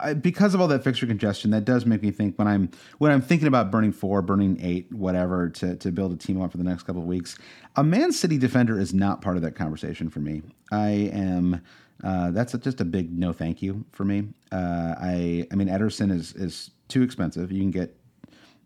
[0.00, 3.10] I, because of all that fixture congestion, that does make me think when I'm when
[3.12, 6.58] I'm thinking about burning four, burning eight, whatever to to build a team up for
[6.58, 7.36] the next couple of weeks.
[7.76, 10.42] A Man City defender is not part of that conversation for me.
[10.70, 11.62] I am.
[12.02, 14.28] Uh, that's a, just a big no, thank you for me.
[14.50, 17.52] Uh, I I mean Ederson is is too expensive.
[17.52, 17.96] You can get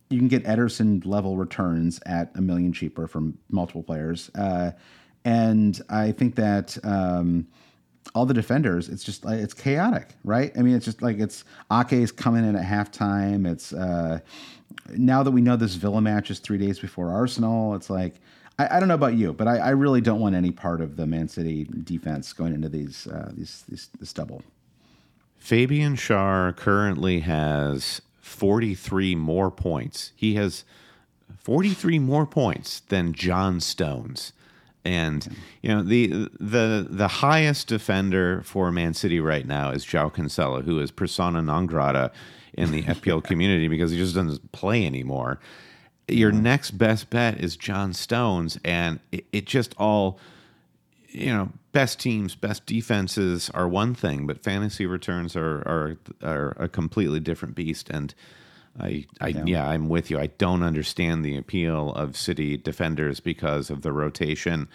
[0.08, 4.30] you can get Ederson level returns at a million cheaper from multiple players.
[4.34, 4.72] Uh,
[5.24, 7.48] and I think that um,
[8.14, 10.52] all the defenders, it's just like it's chaotic, right?
[10.56, 13.50] I mean, it's just like it's Ake's coming in at halftime.
[13.50, 14.20] It's uh,
[14.90, 17.74] now that we know this Villa match is three days before Arsenal.
[17.74, 18.14] It's like
[18.58, 20.96] I, I don't know about you, but I, I, really don't want any part of
[20.96, 24.42] the Man City defense going into these uh, these, these this double.
[25.38, 30.12] Fabian Schär currently has 43 more points.
[30.16, 30.64] He has
[31.38, 34.32] 43 more points than John Stones.
[34.86, 40.14] And you know the the the highest defender for Man City right now is João
[40.14, 42.12] Cancelo, who is persona non grata
[42.54, 45.40] in the FPL community because he just doesn't play anymore.
[46.06, 50.20] Your next best bet is John Stones, and it, it just all
[51.08, 56.56] you know best teams, best defenses are one thing, but fantasy returns are are are
[56.60, 57.90] a completely different beast.
[57.90, 58.14] And
[58.78, 59.44] I, I yeah.
[59.46, 59.68] yeah.
[59.68, 60.18] I'm with you.
[60.18, 64.68] I don't understand the appeal of city defenders because of the rotation,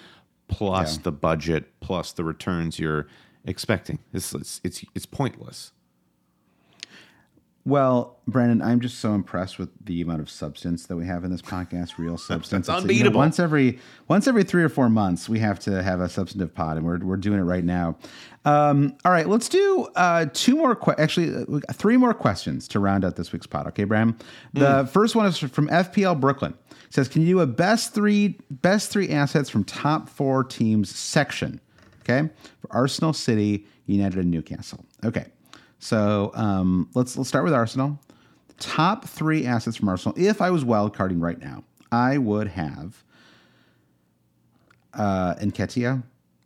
[0.47, 1.03] plus yeah.
[1.03, 3.07] the budget, plus the returns you're
[3.45, 3.99] expecting.
[4.13, 5.71] It's it's it's, it's pointless.
[7.63, 11.31] Well, Brandon, I'm just so impressed with the amount of substance that we have in
[11.31, 11.99] this podcast.
[11.99, 12.67] Real substance.
[12.67, 13.05] It's unbeatable.
[13.05, 16.09] You know, once every once every three or four months, we have to have a
[16.09, 17.97] substantive pod, and we're we're doing it right now.
[18.45, 20.75] Um, all right, let's do uh, two more.
[20.75, 23.67] Que- actually, uh, three more questions to round out this week's pod.
[23.67, 24.17] Okay, Bram.
[24.53, 24.89] The mm.
[24.89, 26.55] first one is from FPL Brooklyn.
[26.71, 30.89] It says, "Can you do a best three best three assets from top four teams
[30.89, 31.61] section?"
[31.99, 32.27] Okay,
[32.59, 34.83] for Arsenal, City, United, and Newcastle.
[35.05, 35.27] Okay.
[35.81, 37.99] So um, let's let's start with Arsenal.
[38.59, 40.15] Top three assets from Arsenal.
[40.17, 43.03] If I was wild carding right now, I would have
[44.93, 46.03] uh, Nketiah.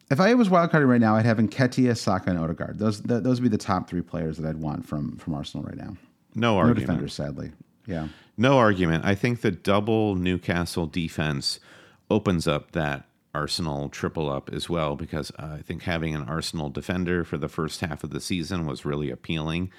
[0.09, 2.79] If I was wild carding right now, I'd have Nketiah, Saka, and Odegaard.
[2.79, 5.65] Those th- those would be the top three players that I'd want from from Arsenal
[5.65, 5.97] right now.
[6.33, 6.79] No argument.
[6.79, 7.51] No defenders, sadly.
[7.85, 8.07] Yeah.
[8.37, 9.03] No argument.
[9.05, 11.59] I think the double Newcastle defense
[12.09, 13.05] opens up that
[13.35, 17.49] Arsenal triple up as well because uh, I think having an Arsenal defender for the
[17.49, 19.71] first half of the season was really appealing.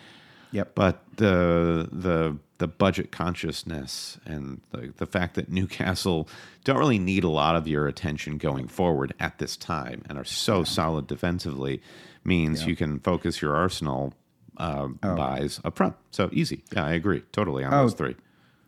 [0.53, 0.75] Yep.
[0.75, 6.29] But the the the budget consciousness and the the fact that Newcastle
[6.65, 10.25] don't really need a lot of your attention going forward at this time and are
[10.25, 10.65] so yeah.
[10.65, 11.81] solid defensively
[12.25, 14.13] means you can focus your Arsenal
[14.59, 15.15] uh, oh.
[15.17, 15.95] buys up front.
[16.11, 16.63] So easy.
[16.73, 18.17] Yeah, I agree totally on oh, those three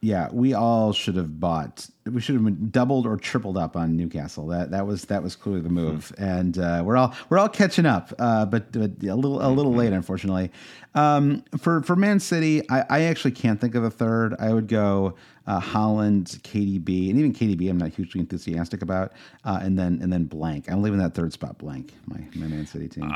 [0.01, 1.89] yeah, we all should have bought.
[2.05, 4.47] We should have doubled or tripled up on Newcastle.
[4.47, 6.23] That that was that was clearly the move, mm-hmm.
[6.23, 9.75] and uh, we're all we're all catching up, uh, but, but, a little a little
[9.75, 10.53] late, unfortunately.
[10.95, 14.35] Um, for for Man City, I, I, actually can't think of a third.
[14.39, 17.69] I would go uh, Haaland, KDB, and even KDB.
[17.69, 19.13] I'm not hugely enthusiastic about,
[19.45, 20.71] uh, and then and then blank.
[20.71, 21.93] I'm leaving that third spot blank.
[22.07, 23.13] My my Man City team.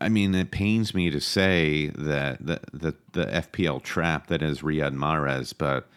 [0.00, 4.60] I mean, it pains me to say that the the, the FPL trap that is
[4.60, 5.88] Riyad Mahrez, but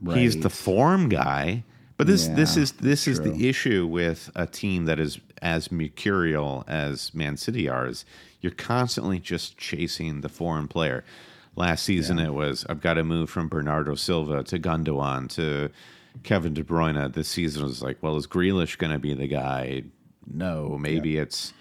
[0.00, 0.18] right.
[0.18, 1.64] he's the form guy.
[1.96, 3.12] But this yeah, this is this true.
[3.14, 7.88] is the issue with a team that is as mercurial as Man City are.
[7.88, 8.04] Is
[8.40, 11.04] you're constantly just chasing the foreign player.
[11.56, 12.26] Last season yeah.
[12.26, 15.70] it was I've got to move from Bernardo Silva to Gundogan to
[16.22, 17.12] Kevin De Bruyne.
[17.12, 19.82] This season was like, well, is Grealish going to be the guy?
[20.24, 21.22] No, maybe yeah.
[21.22, 21.52] it's.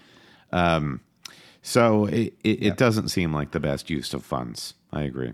[0.51, 1.01] Um,
[1.68, 4.74] so it, it, it, doesn't seem like the best use of funds.
[4.93, 5.34] I agree.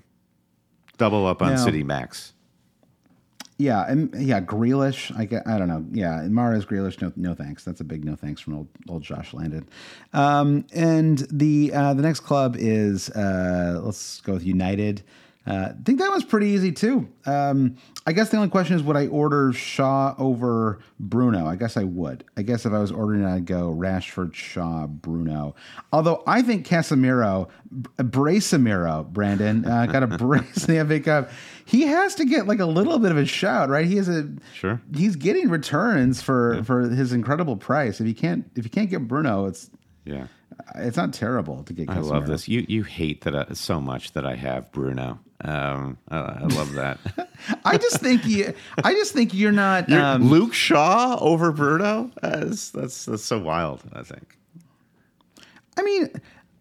[0.98, 2.34] Double up on now, City Max.
[3.60, 5.16] Yeah, and yeah, Grealish.
[5.16, 5.86] I I don't know.
[5.92, 7.00] Yeah, Mahrez Grealish.
[7.04, 7.64] No, no thanks.
[7.64, 9.70] That's a big no thanks from old, old Josh Landon.
[10.12, 15.04] Um, and the uh, the next club is uh, let's go with United.
[15.46, 17.10] Uh, I think that was pretty easy too.
[17.26, 17.76] Um,
[18.08, 21.48] I guess the only question is, would I order Shaw over Bruno?
[21.48, 22.24] I guess I would.
[22.38, 25.56] I guess if I was ordering, I'd go Rashford, Shaw, Bruno.
[25.92, 27.50] Although I think Casemiro,
[27.98, 31.30] Braceamiro, Brandon, uh, got a brace in the FA Cup.
[31.66, 33.86] He has to get like a little bit of a shout, right?
[33.86, 34.82] He is a sure.
[34.96, 36.62] He's getting returns for yeah.
[36.62, 38.00] for his incredible price.
[38.00, 39.70] If you can't if you can't get Bruno, it's
[40.06, 40.28] yeah.
[40.76, 41.88] It's not terrible to get.
[41.88, 41.98] Casemiro.
[41.98, 42.48] I love this.
[42.48, 45.20] You you hate that I, so much that I have Bruno.
[45.44, 47.00] Um, I, I love that.
[47.66, 48.54] I just think you.
[48.84, 52.12] I just think you're not you're um, Luke Shaw over Bruno.
[52.22, 53.84] That's, that's that's so wild.
[53.94, 54.38] I think.
[55.78, 56.10] I mean,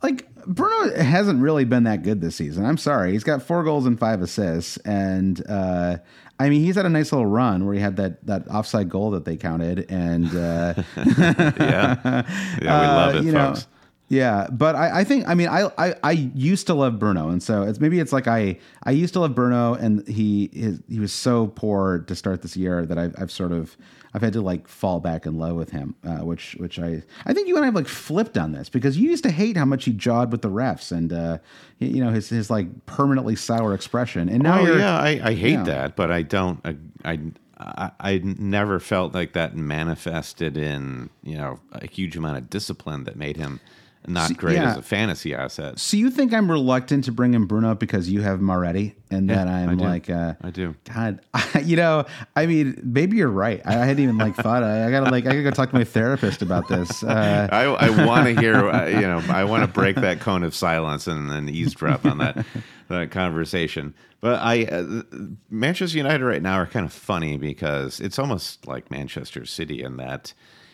[0.02, 2.64] like Bruno hasn't really been that good this season.
[2.64, 3.12] I'm sorry.
[3.12, 5.98] He's got four goals and five assists, and uh,
[6.38, 9.12] I mean he's had a nice little run where he had that that offside goal
[9.12, 11.94] that they counted, and uh, yeah,
[12.60, 13.60] yeah, we love it, uh, you folks.
[13.60, 13.66] Know,
[14.12, 17.42] Yeah, but I, I think I mean I, I I used to love Bruno, and
[17.42, 21.00] so it's maybe it's like I I used to love Bruno, and he his, he
[21.00, 23.74] was so poor to start this year that I've, I've sort of
[24.12, 27.32] I've had to like fall back in love with him, uh, which which I I
[27.32, 29.64] think you and I have like flipped on this because you used to hate how
[29.64, 31.38] much he jawed with the refs and uh,
[31.78, 35.32] you know his his like permanently sour expression, and now oh you're yeah, I, I
[35.32, 35.62] hate yeah.
[35.62, 36.60] that, but I don't.
[36.66, 37.18] I, I
[37.58, 43.04] I I never felt like that manifested in you know a huge amount of discipline
[43.04, 43.58] that made him
[44.06, 44.72] not See, great yeah.
[44.72, 45.78] as a fantasy asset.
[45.78, 49.36] So you think I'm reluctant to bring in Bruno because you have Moretti, and Yeah,
[49.36, 50.74] that I'm I like, uh, I do.
[50.92, 51.20] God,
[51.62, 53.60] you know, I mean, maybe you're right.
[53.64, 54.64] I, I hadn't even like thought.
[54.64, 57.04] I, I gotta like, I gotta go talk to my therapist about this.
[57.04, 60.42] Uh, I, I want to hear, uh, you know, I want to break that cone
[60.42, 62.44] of silence and then eavesdrop on that
[62.88, 63.94] that conversation.
[64.20, 65.02] But I, uh,
[65.50, 69.96] Manchester United right now are kind of funny because it's almost like Manchester City in
[69.96, 70.32] that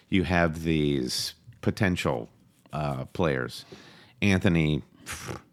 [0.09, 2.29] you have these potential
[2.73, 3.65] uh, players.
[4.23, 4.83] Antony,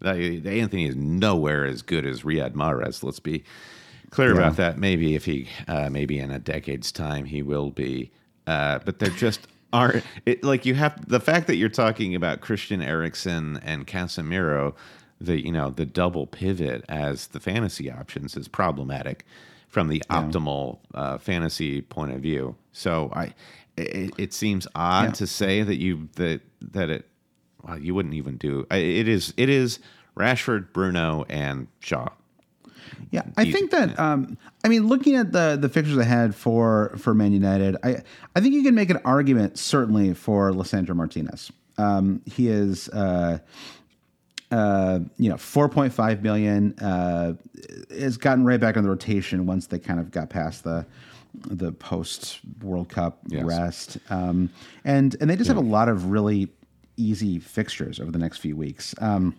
[0.04, 3.04] uh, Antony is nowhere as good as Riyad Mahrez.
[3.04, 3.44] Let's be
[4.10, 4.38] clear Yeah.
[4.40, 4.78] about that.
[4.78, 8.12] Maybe if he, uh, maybe in a decade's time, he will be.
[8.48, 12.42] Uh, but they're just aren't it, like you have the fact that you're talking about
[12.42, 14.74] Christian Eriksen and Casemiro,
[15.20, 19.26] the you know the double pivot as the fantasy options is problematic
[19.68, 22.56] from the optimal uh, fantasy point of view.
[22.72, 23.34] So I,
[23.78, 25.12] it, it seems odd Yeah.
[25.12, 27.08] to say that you that that it
[27.64, 29.80] well you wouldn't even do it is it is
[30.18, 32.08] Rashford, Bruno, and Shaw.
[33.12, 34.00] Yeah, I think that.
[34.00, 38.02] Um, I mean, looking at the the fixtures ahead for for Man United, I
[38.36, 41.52] I think you can make an argument certainly for Lisandro Martinez.
[41.78, 42.88] Um, he is.
[42.90, 43.40] Uh,
[44.52, 47.34] uh, you know, 4.5 million uh,
[47.90, 50.86] has gotten right back on the rotation once they kind of got past the
[51.46, 53.44] the post World Cup Yes.
[53.46, 54.50] rest, um,
[54.84, 56.50] and and they just have a lot of really
[56.98, 58.96] easy fixtures over the next few weeks.
[59.00, 59.36] Um,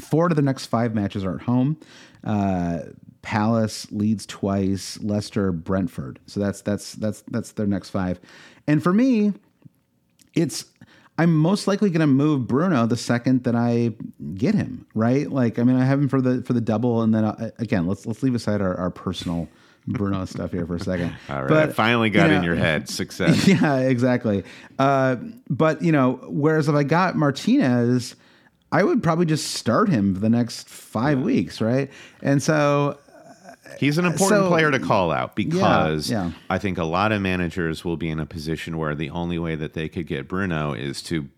[0.00, 1.76] Four of the next five matches are at home.
[2.24, 2.80] Uh,
[3.20, 6.18] Palace, Leeds twice, Leicester, Brentford.
[6.26, 8.18] So that's that's that's that's their next five.
[8.66, 9.34] And for me,
[10.34, 10.64] it's
[11.18, 13.92] I'm most likely going to move Bruno the second that I
[14.34, 14.86] get him.
[14.94, 15.30] Right?
[15.30, 17.86] Like I mean, I have him for the for the double, and then uh, again,
[17.86, 19.48] let's let's leave aside our, our personal
[19.86, 21.14] Bruno stuff here for a second.
[21.28, 22.88] All right, But, finally got you in your head.
[23.00, 23.46] Success.
[23.46, 24.44] yeah, exactly.
[24.78, 25.16] Uh,
[25.48, 28.16] but you know, whereas if I got Martinez,
[28.72, 31.90] I would probably just start him for the next five weeks, right?
[32.22, 32.98] And so,
[33.78, 36.32] He's an important So- player to call out because yeah.
[36.48, 39.54] I think a lot of managers will be in a position where the only way
[39.54, 41.28] that they could get Bruno is to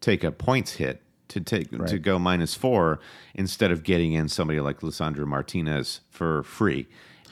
[0.00, 2.98] take a points hit to take to go minus four
[3.34, 6.86] instead of getting in somebody like Lisandro Martinez for free.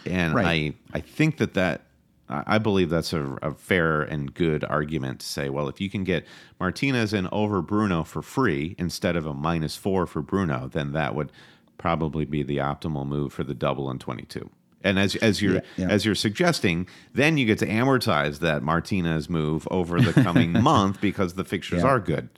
[0.08, 0.74] And Right.
[0.92, 1.82] I I think that that
[2.30, 6.04] I believe that's a, a fair and good argument to say, well, if you can
[6.04, 6.26] get
[6.60, 11.14] Martinez in over Bruno for free instead of a minus four for Bruno, then that
[11.14, 11.32] would
[11.78, 14.50] probably be the optimal move for the double in 22.
[14.84, 15.88] And as as you're Yeah, yeah.
[15.88, 21.00] as you're suggesting, then you get to amortize that Martinez move over the coming month
[21.00, 21.88] because the fixtures Yeah.
[21.88, 22.28] are good.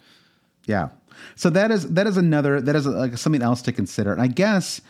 [0.66, 0.90] yeah.
[1.34, 4.12] So that is that is another that is like something else to consider.
[4.12, 4.80] And I guess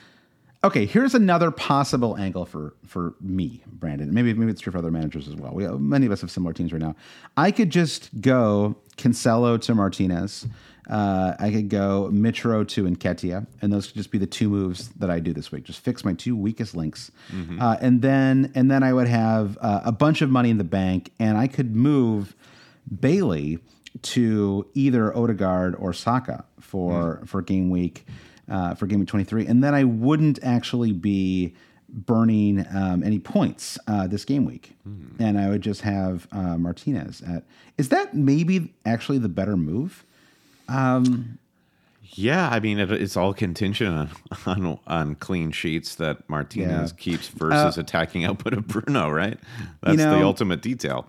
[0.62, 4.12] okay, here's another possible angle for for me, Brandon.
[4.12, 5.52] Maybe maybe it's true for other managers as well.
[5.52, 6.94] We many of us have similar teams right now.
[7.36, 10.46] I could just go Cancelo to Martinez.
[10.88, 14.88] Uh, I could go Mitro to Nketiah, and those could just be the two moves
[14.94, 15.62] that I do this week.
[15.62, 17.12] Just fix my two weakest links,
[17.60, 20.64] uh, and then and then I would have uh, a bunch of money in the
[20.64, 22.34] bank, and I could move
[23.00, 23.60] Bailey
[24.02, 28.04] to either Odegaard or Saka for for game week
[28.50, 31.54] uh, for game twenty three, and then I wouldn't actually be
[31.88, 34.74] burning um, any points uh, this game week,
[35.18, 37.44] and I would just have uh, Martinez at.
[37.78, 40.04] Is that maybe actually the better move?
[42.12, 44.10] Yeah, I mean it, it's all contingent
[44.46, 46.82] on, on on clean sheets that Martinez Yeah.
[46.82, 49.38] Uh, keeps versus attacking output of Bruno, right?
[49.82, 51.06] That's the know- ultimate detail.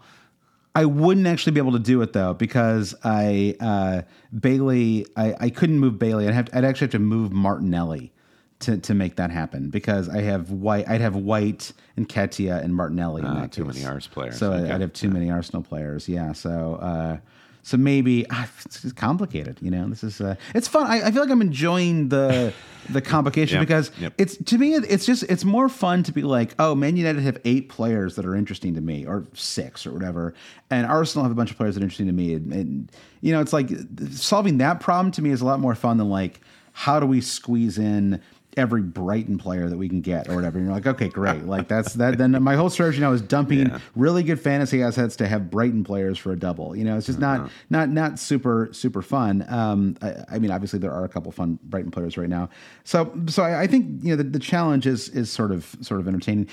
[0.73, 4.01] I wouldn't actually be able to do it though because I uh,
[4.37, 6.27] Bailey I, I couldn't move Bailey.
[6.27, 8.13] I'd have to, I'd actually have to move Martinelli
[8.59, 12.73] to, to make that happen because I have white I'd have White and Nketiah and
[12.75, 13.21] Martinelli.
[13.21, 13.73] in that too case.
[13.75, 14.37] many Ars players.
[14.37, 14.71] So Okay.
[14.71, 16.07] I'd have too many Arsenal players.
[16.07, 16.31] Yeah.
[16.31, 17.17] So uh,
[17.63, 19.59] so maybe ah, it's complicated.
[19.61, 20.87] You know, this is uh, it's fun.
[20.87, 22.53] I, I feel like I'm enjoying the
[22.89, 24.13] the complication Yep, because yep.
[24.17, 27.37] it's to me it's just it's more fun to be like oh man united have
[27.45, 30.33] eight players that are interesting to me or six or whatever
[30.71, 32.91] and arsenal have a bunch of players that are interesting to me and, and
[33.21, 33.69] you know it's like
[34.09, 36.41] solving that problem to me is a lot more fun than like
[36.73, 38.19] how do we squeeze in
[38.57, 40.57] every Brighton player that we can get or whatever.
[40.57, 41.45] And you're like, okay, great.
[41.45, 42.17] Like that's that.
[42.17, 43.79] Then my whole strategy now is dumping Yeah.
[43.95, 46.75] really good fantasy assets to have Brighton players for a double.
[46.75, 49.45] You know, it's just not not not super super fun.
[49.47, 52.49] Um, I, I mean, obviously there are a couple fun Brighton players right now.
[52.83, 55.99] So so I, I think you know the, the challenge is is sort of sort
[55.99, 56.47] of entertaining.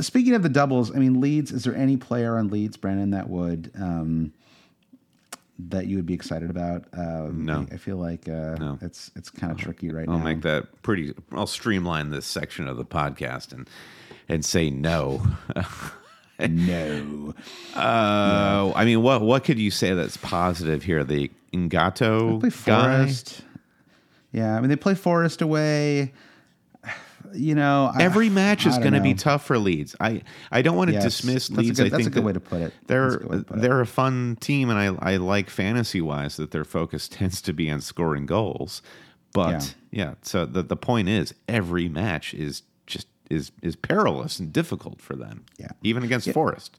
[0.00, 1.52] Speaking of the doubles, I mean Leeds.
[1.52, 3.70] Is there any player on Leeds, Brandon, that would?
[3.78, 4.32] Um,
[5.58, 6.84] that you would be excited about?
[6.92, 7.66] Um, No.
[7.70, 8.78] I, I feel like uh, No.
[8.82, 10.14] it's it's kind of tricky right now.
[10.14, 11.14] I'll make that pretty.
[11.32, 13.68] I'll streamline this section of the podcast and
[14.28, 15.22] and say no.
[16.38, 17.34] no.
[17.74, 21.04] Uh, I mean, what what could you say that's positive here?
[21.04, 22.50] The Ingato.
[22.52, 23.42] Forest.
[24.32, 26.12] Yeah, I mean they play Forest away.
[27.34, 29.94] You know, I- Every match is going to be tough for Leeds.
[30.00, 31.78] I, I don't want to Yes, dismiss Leeds.
[31.80, 32.74] good- I that's a think good way to put it.
[32.86, 35.50] They're That's a good way to put they're a fun team, and I I like
[35.50, 38.82] fantasy wise that their focus tends to be on scoring goals.
[39.32, 44.52] But yeah, so the the point is every match is just is is perilous and
[44.52, 45.44] difficult for them.
[45.58, 45.68] Yeah.
[45.82, 46.78] even against Forest.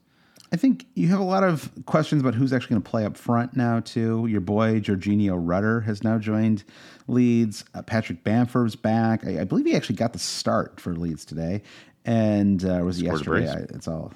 [0.53, 3.17] I think you have a lot of questions about who's actually going to play up
[3.17, 4.27] front now too.
[4.27, 6.63] Your boy Georginio Rutter has now joined
[7.07, 7.65] Leeds.
[7.73, 9.25] Uh, Patrick Bamford's back.
[9.25, 11.63] I, I believe he actually got the start for Leeds today,
[12.05, 13.49] and uh, was Scored yesterday?
[13.49, 14.13] I, it's all.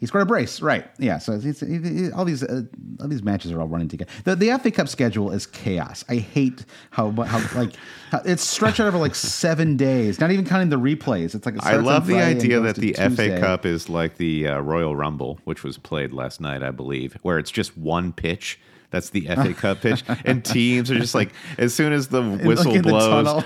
[0.00, 0.86] He scored a brace, right?
[0.98, 1.16] Yeah.
[1.18, 2.62] So it's, it's, it- all these uh,
[3.00, 4.10] all these matches are all running together.
[4.24, 6.04] The, the FA Cup schedule is chaos.
[6.08, 7.72] I hate how how like
[8.10, 10.20] how it's stretched out over like seven days.
[10.20, 11.34] Not even counting the replays.
[11.34, 13.36] It's like it I love the idea that the Tuesday.
[13.36, 17.18] FA Cup is like the uh, Royal Rumble, which was played last night, I believe,
[17.22, 18.58] where it's just one pitch.
[18.90, 22.80] That's the FA Cup pitch, and teams are just like as soon as the whistle
[22.82, 23.44] blows, tunnel.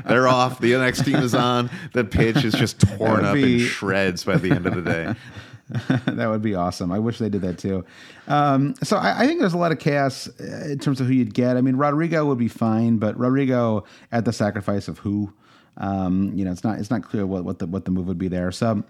[0.06, 0.60] they're off.
[0.60, 1.70] The next team is on.
[1.92, 5.14] The pitch is just torn up be- in shreds by the end of the day.
[6.06, 6.92] that would be awesome.
[6.92, 7.84] I wish they did that too.
[8.28, 11.14] Um, so I, I think there's a lot of chaos uh, in terms of who
[11.14, 11.56] you'd get.
[11.56, 15.32] I mean, Rodrigo would be fine, but Rodrigo at the sacrifice of who?
[15.78, 18.18] Um, you know, it's not it's not clear what, what the what the move would
[18.18, 18.52] be there.
[18.52, 18.84] So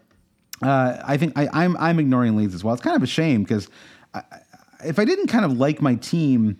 [0.63, 2.75] uh, I think I, I'm I'm ignoring Leeds as well.
[2.75, 3.69] It's kind of a shame because
[4.85, 6.59] if I didn't kind of like my team.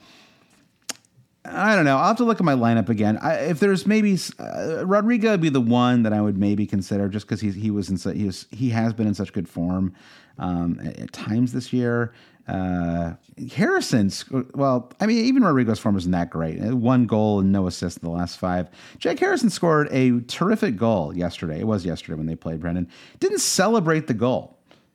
[1.47, 1.99] I don't know.
[1.99, 3.19] I'll have to look at my lineup again.
[3.19, 7.07] I, if there's maybe uh, Rodrigo would be the one that I would maybe consider,
[7.09, 9.95] just because he was in he was he has been in such good form
[10.39, 12.15] um, at, at times this year.
[12.49, 13.15] Uh,
[13.55, 16.63] Harrison's well, I mean, even Rodrigo's form isn't that great.
[16.63, 18.69] Uh, One goal and no assist in the last five.
[18.99, 21.61] Jack Harrison scored a terrific goal yesterday.
[21.61, 22.89] It was yesterday when they played Brendan.
[23.21, 24.54] Didn't celebrate the goal.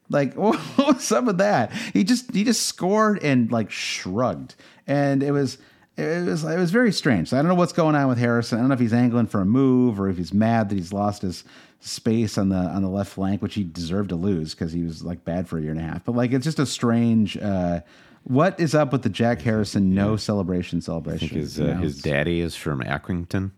[0.09, 1.71] Like what was up with that?
[1.93, 4.55] He just he just scored and like shrugged,
[4.87, 5.57] and it was
[5.97, 7.29] it was it was very strange.
[7.29, 8.57] So I don't know what's going on with Harrison.
[8.57, 10.93] I don't know if he's angling for a move or if he's mad that he's
[10.93, 11.43] lost his
[11.81, 15.03] space on the on the left flank, which he deserved to lose because he was
[15.03, 16.03] like bad for a year and a half.
[16.05, 17.37] But like it's just a strange.
[17.37, 17.81] Uh,
[18.23, 21.27] what is up with the Jack Harrison no celebration celebration?
[21.27, 23.51] I think his uh, his daddy is from Accrington.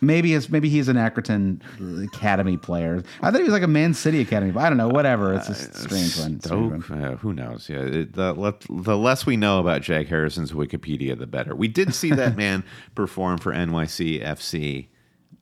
[0.00, 1.60] Maybe it's maybe he's an Accrington
[2.06, 3.02] Academy player.
[3.22, 4.50] I thought he was like a Man City Academy.
[4.52, 4.88] But I don't know.
[4.88, 5.34] Whatever.
[5.34, 6.40] It's a strange one.
[6.40, 7.04] Strange one.
[7.04, 7.68] Uh, who knows?
[7.68, 11.54] Yeah, it, the, let, the less we know about Jack Harrison's Wikipedia, the better.
[11.54, 14.88] We did see that man perform for NYC FC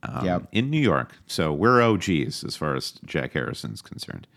[0.03, 0.47] um, Yep.
[0.51, 4.27] in New York, so we're OGs as far as Jack Harrison's concerned.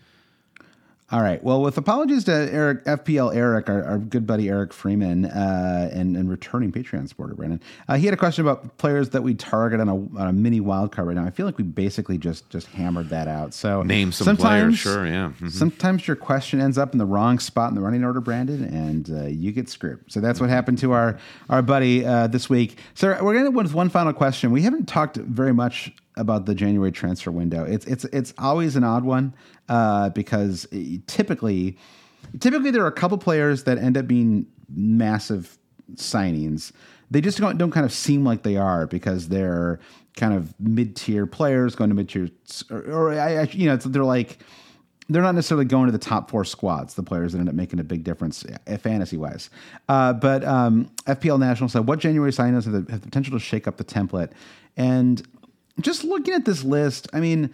[1.13, 1.43] All right.
[1.43, 6.17] Well, with apologies to Eric FPL Eric, our, our good buddy Eric Freeman, uh, and,
[6.17, 9.79] and returning Patreon supporter Brandon, uh, he had a question about players that we target
[9.79, 11.23] on a, on a mini wildcard right now.
[11.23, 13.53] I feel like we basically just just hammered that out.
[13.53, 15.31] So Name some sometimes- players, sure, yeah.
[15.39, 15.51] Mhm.
[15.51, 19.07] Sometimes your question ends up in the wrong spot in the running order, Brandon, and
[19.11, 19.99] uh, you get screwed.
[20.07, 22.79] So that's what happened to our our buddy uh, this week.
[22.95, 24.49] So we're going to with one final question.
[24.49, 27.63] We haven't talked very much about the January transfer window.
[27.63, 29.33] It's it's it's always an odd one
[29.69, 30.67] uh, because
[31.07, 31.77] typically
[32.39, 35.57] typically there are a couple players that end up being massive
[35.95, 36.71] signings.
[37.11, 39.79] They just don't, don't kind of seem like they are because they're
[40.15, 42.29] kind of mid tier players going to mid tier,
[42.69, 44.39] or, or I, I, you know, they're like
[45.09, 47.79] they're not necessarily going to the top four squads, the players that end up making
[47.79, 48.45] a big difference
[48.79, 49.49] fantasy wise.
[49.89, 53.39] Uh, but um, FPL National said, what January signings have the, have the potential to
[53.39, 54.31] shake up the template?
[54.77, 55.21] And
[55.81, 57.53] just looking at this list, I mean,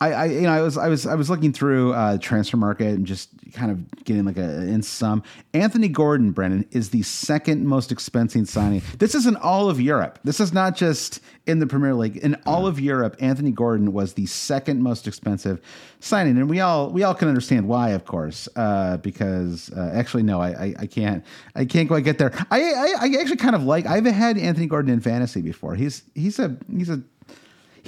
[0.00, 3.06] I, I you know I was I was I was looking through uh, Transfermarkt and
[3.06, 5.22] just kind of getting like a in sum.
[5.52, 8.80] Anthony Gordon, Brennan, is the second most expensive signing.
[8.98, 10.18] This is in all of Europe.
[10.24, 12.16] This is not just in the Premier League.
[12.16, 15.60] In all of Europe, Anthony Gordon was the second most expensive
[16.00, 20.22] signing, and we all we all can understand why, of course, uh, because uh, actually
[20.22, 21.24] no, I, I I can't
[21.54, 22.32] I can't quite get there.
[22.50, 25.74] I, I I actually kind of like I've had Anthony Gordon in fantasy before.
[25.74, 27.02] He's he's a he's a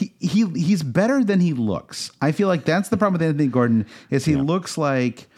[0.03, 2.11] he, he he's better than he looks.
[2.21, 5.29] I feel like that's the problem with Anthony Gordon is he looks like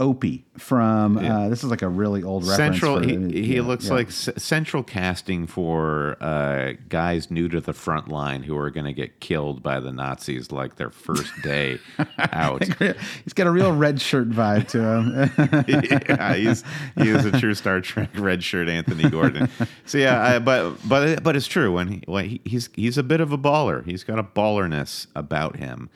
[0.00, 1.18] Opie from.
[1.18, 2.78] Uh, this is like a really old reference.
[2.78, 3.02] Central.
[3.02, 3.94] for- he, he yeah, looks yeah.
[3.94, 8.86] like c- central casting for uh, guys new to the front line who are going
[8.86, 11.78] to get killed by the Nazis like their first day
[12.18, 12.62] out.
[13.24, 16.04] He's got a real red shirt vibe to him.
[16.08, 16.62] yeah, he's
[16.96, 19.48] he is a true Star Trek red shirt Anthony Gordon.
[19.84, 23.02] So yeah, I, but but but it's true when he when he, he's he's a
[23.02, 23.84] bit of a baller.
[23.84, 25.90] He's got a ballerness about him,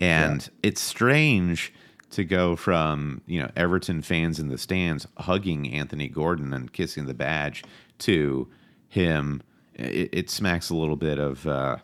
[0.00, 1.72] and it's strange
[2.10, 7.06] to go from you know Everton fans in the stands hugging Anthony Gordon and kissing
[7.06, 7.64] the badge
[7.98, 8.48] to
[8.88, 9.42] him.
[9.74, 11.46] It, it smacks a little bit of.
[11.46, 11.78] Uh,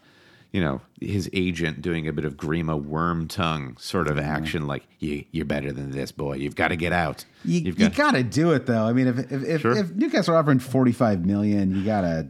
[0.52, 5.24] you know, his agent doing a bit of Grima Wormtongue sort of action, like you,
[5.32, 6.34] you're better than this, boy.
[6.34, 7.24] You've got to get out.
[7.44, 8.84] You, You've you got to do it though.
[8.84, 9.76] I mean, if if, if, Sure.
[9.76, 12.28] if Newcastle are offering forty five million, you got to.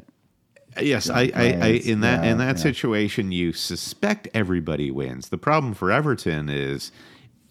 [0.81, 2.63] Yes, I, I, I in that yeah, in that yeah.
[2.63, 5.29] situation, you suspect everybody wins.
[5.29, 6.93] The problem for Everton is,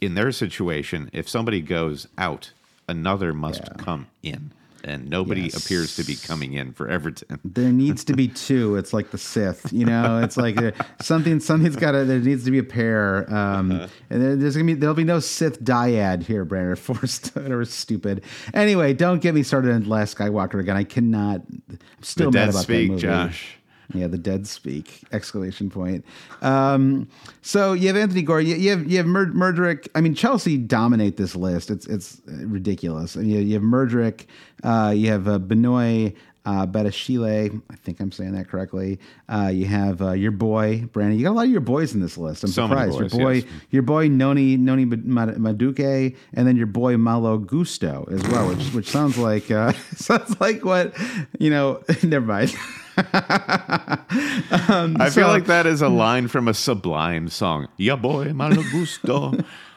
[0.06, 2.52] in their situation, if somebody goes out,
[2.88, 4.52] another must come in,
[4.84, 5.64] and nobody Yes.
[5.66, 7.40] appears to be coming in for Everton.
[7.46, 8.76] There needs to be two.
[8.76, 10.20] It's like the Sith, you know.
[10.22, 10.72] It's like uh,
[11.02, 11.40] something.
[11.40, 12.04] Something's got to.
[12.04, 13.26] There needs to be a pair.
[13.34, 13.88] Um, Uh-huh.
[14.10, 14.74] and there- there's gonna be.
[14.74, 16.76] There'll be no Sith dyad here, Brandon.
[16.88, 17.28] Forced.
[17.36, 17.64] Whatever.
[17.66, 18.24] Stupid.
[18.54, 20.76] Anyway, don't get me started on Last Skywalker again.
[20.76, 21.42] I cannot.
[21.70, 23.02] I'm still The mad about speak, that movie.
[23.02, 23.58] Josh.
[23.94, 25.02] Yeah, the dead speak!
[25.12, 26.04] Exclamation point.
[26.42, 27.08] Um,
[27.42, 28.42] so you have Anthony Gore.
[28.42, 29.88] You, you have you have Mur- Mudryk.
[29.96, 31.70] I mean, Chelsea dominate this list.
[31.70, 33.16] It's it's ridiculous.
[33.16, 34.26] And you, you have Mudryk.
[34.64, 36.14] Uh, you have uh, Benoit.
[36.46, 39.00] Uh, Badiashile, I think I'm saying that correctly.
[39.30, 41.18] Uh, you have uh, your boy Brandon.
[41.18, 42.44] You got a lot of your boys in this list.
[42.44, 43.00] I'm So surprised.
[43.00, 43.46] boys, your boy, yes.
[43.70, 48.90] your boy Noni Noni Madueke, and then your boy Malo Gusto as well, which which
[48.90, 50.94] sounds like uh, sounds like what
[51.40, 51.82] you know.
[52.04, 52.54] Never mind.
[52.98, 54.00] I
[55.12, 57.68] feel like that is a line from a Sublime song.
[57.78, 59.34] Ya boy, malo gusto.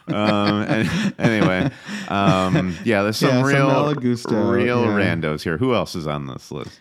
[0.09, 1.71] um, and, anyway,
[2.09, 4.89] um, yeah, there's some Yeah, real, Malo Gusto, real yeah.
[4.89, 5.59] randos here.
[5.59, 6.81] Who else is on this list?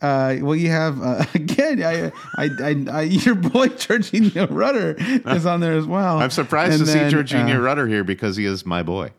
[0.00, 1.82] Uh, well, you have uh, again.
[1.82, 4.96] I, I, I, I, your boy Georginio Rutter
[5.34, 6.18] is on there as well.
[6.18, 9.12] I'm surprised And to then, see Georginio uh, Rutter here because he is my boy.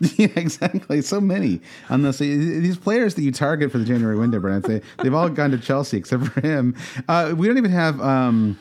[0.16, 1.02] Yeah, exactly.
[1.02, 1.60] So many
[1.90, 2.18] on this.
[2.18, 5.58] These players that you target for the January window, Brent, they, they've all gone to
[5.58, 6.76] Chelsea except for him.
[7.08, 8.58] Uh, we don't even have um,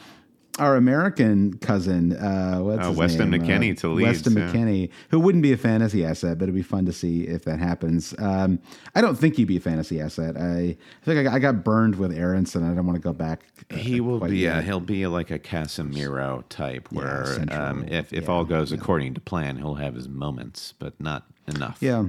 [0.60, 2.14] our American cousin.
[2.16, 3.42] Uh, what's Uh, his Weston name?
[3.42, 4.52] McKennie Uh, to Weston yeah.
[4.52, 7.60] McKennie, who wouldn't be a fantasy asset, but it'd be fun to see if that
[7.60, 8.14] happens.
[8.20, 8.60] Um,
[8.96, 10.38] I don't think he'd be a fantasy asset.
[10.38, 12.64] I, I think I got, I got burned with Aaronson.
[12.64, 13.42] I don't want to go back.
[13.72, 14.48] uh, He will be.
[14.48, 19.14] Uh, he'll be like a Casemiro type, where central, um, if if all goes according
[19.16, 21.78] to plan, he'll have his moments, but not enough.
[21.82, 22.06] Yeah.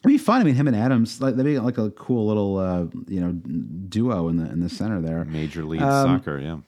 [0.00, 0.40] It'd be fun.
[0.40, 3.32] I mean, him and Adams, like, they'd be like a cool little, uh, you know,
[3.32, 5.24] duo in the in the center there.
[5.24, 6.38] Major League Um, Soccer.
[6.38, 6.58] Yeah.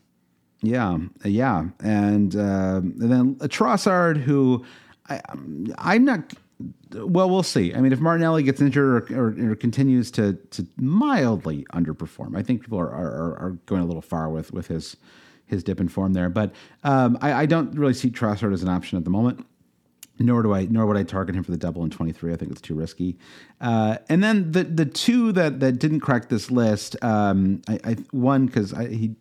[0.60, 4.64] Yeah, yeah, and, um and then Trossard, who
[5.09, 5.20] I,
[5.78, 6.32] I'm not.
[6.93, 7.72] Well, we'll see.
[7.72, 12.43] I mean, if Martinelli gets injured or, or, or continues to to mildly underperform, I
[12.43, 14.97] think people are, are are going a little far with with his
[15.47, 16.28] his dip in form there.
[16.28, 16.52] But
[16.85, 19.47] um, I, I don't really see Trossard as an option at the moment.
[20.18, 20.64] Nor do I.
[20.64, 22.32] Nor would I target him for the double in twenty three.
[22.32, 23.16] I think it's too risky.
[23.60, 26.97] Uh, and then the the two that that didn't crack this list.
[27.05, 29.14] Um, I, I one because he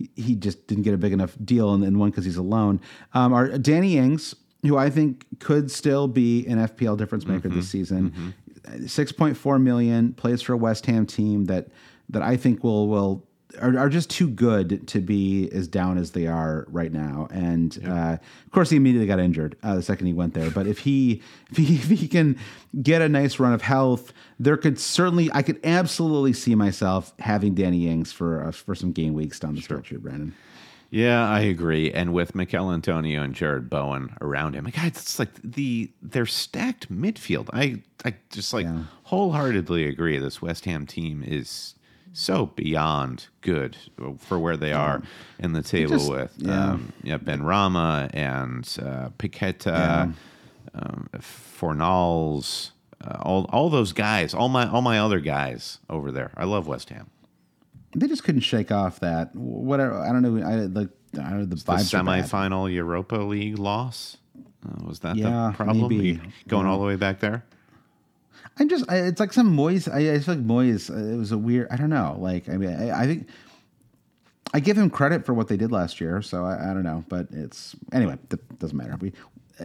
[0.00, 2.80] he- he just didn't get a big enough deal, and then one because he's alone.
[3.14, 7.68] Um, are Danny Ings, who I think could still be an FPL difference maker this
[7.68, 8.34] season.
[8.86, 11.68] Six point four million plays for a West Ham team that
[12.08, 13.24] that I think will will
[13.60, 17.28] are, are just too good to be as down as they are right now.
[17.30, 20.50] And uh, of course, he immediately got injured uh, the second he went there.
[20.50, 22.38] But if he, if he if he can
[22.82, 27.54] get a nice run of health, there could certainly I could absolutely see myself having
[27.54, 30.34] Danny Ings for uh, for some game weeks down the stretch here, Brandon.
[30.92, 31.92] Yeah, I agree.
[31.92, 36.90] And with Michail Antonio and Jarrod Bowen around him, guys, it's like the they're stacked
[36.92, 37.48] midfield.
[37.52, 38.84] I I just like Yeah.
[39.04, 40.18] wholeheartedly agree.
[40.18, 41.76] This West Ham team is
[42.12, 43.76] so beyond good
[44.18, 45.02] for where they are
[45.38, 46.70] in the table just- with yeah.
[46.72, 50.12] um, yeah Benrahma and uh, Paqueta, Yeah.
[50.74, 51.08] um,
[51.70, 52.70] Fornals,
[53.04, 56.32] uh, all all those guys, all my all my other guys over there.
[56.36, 57.08] I love West Ham.
[57.94, 59.98] They just couldn't shake off that whatever.
[60.00, 60.36] I don't know.
[60.46, 61.92] I like I don't know the the vibes.
[61.92, 62.24] bad.
[62.24, 64.16] semifinal Europa League loss.
[64.66, 65.80] Uh, was that Yeah, the problem?
[65.88, 66.20] maybe.
[66.48, 67.44] Going all the way back there?
[68.60, 68.84] I'm just.
[68.90, 69.92] I, it's like some Moyes.
[69.92, 70.90] I, I feel like Moyes.
[70.90, 71.68] uh, It was a weird.
[71.70, 72.16] I don't know.
[72.18, 73.28] Like I mean, I, I think
[74.52, 76.20] I give him credit for what they did last year.
[76.22, 78.18] So I, don't know, but it's anyway.
[78.28, 78.96] That doesn't matter.
[79.00, 79.12] We
[79.58, 79.64] uh,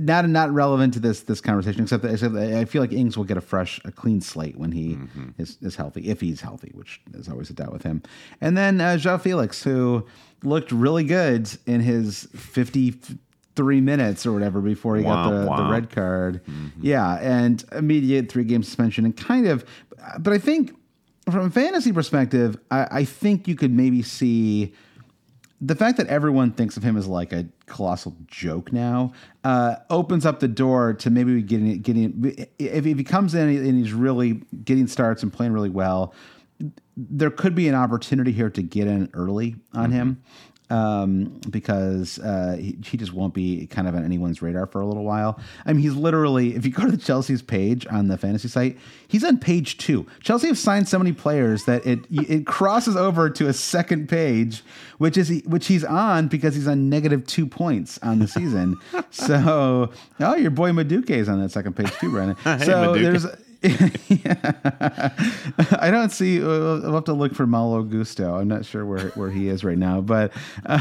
[0.00, 1.82] not not relevant to this this conversation.
[1.82, 4.56] Except that, except that I feel like Ings will get a fresh, a clean slate
[4.56, 4.98] when he
[5.38, 8.02] is, is healthy, if he's healthy, which is always a doubt with him.
[8.40, 10.06] And then uh, Joao Felix, who
[10.44, 12.94] looked really good in his 50
[13.56, 15.56] three minutes or whatever before he got the, wah.
[15.56, 16.42] the red card.
[16.80, 19.64] Yeah, and immediate three game suspension and kind of.
[20.20, 20.76] But I think
[21.30, 24.74] from a fantasy perspective, I, I think you could maybe see
[25.60, 29.12] the fact that everyone thinks of him as like a colossal joke now
[29.42, 33.92] uh, opens up the door to maybe getting getting if he comes in and he's
[33.92, 36.14] really getting starts and playing really well,
[36.96, 40.22] there could be an opportunity here to get in early on him
[40.70, 44.86] um, because uh, he, he just won't be kind of on anyone's radar for a
[44.86, 45.38] little while.
[45.64, 48.78] I mean, he's literally, if you go to the Chelsea's page on the fantasy site,
[49.06, 50.06] he's on page two.
[50.20, 54.62] Chelsea have signed so many players that it it crosses over to a second page,
[54.98, 58.76] which is which he's on because he's on negative two points on the season.
[59.10, 62.36] so, oh, your boy Madueke is on that second page too, Brandon.
[62.44, 63.02] so Madueke.
[63.02, 63.26] there's.
[65.80, 66.40] I don't see.
[66.40, 68.34] We'll we'll have to look for Malo Gusto.
[68.34, 70.32] I'm not sure where, where he is right now, but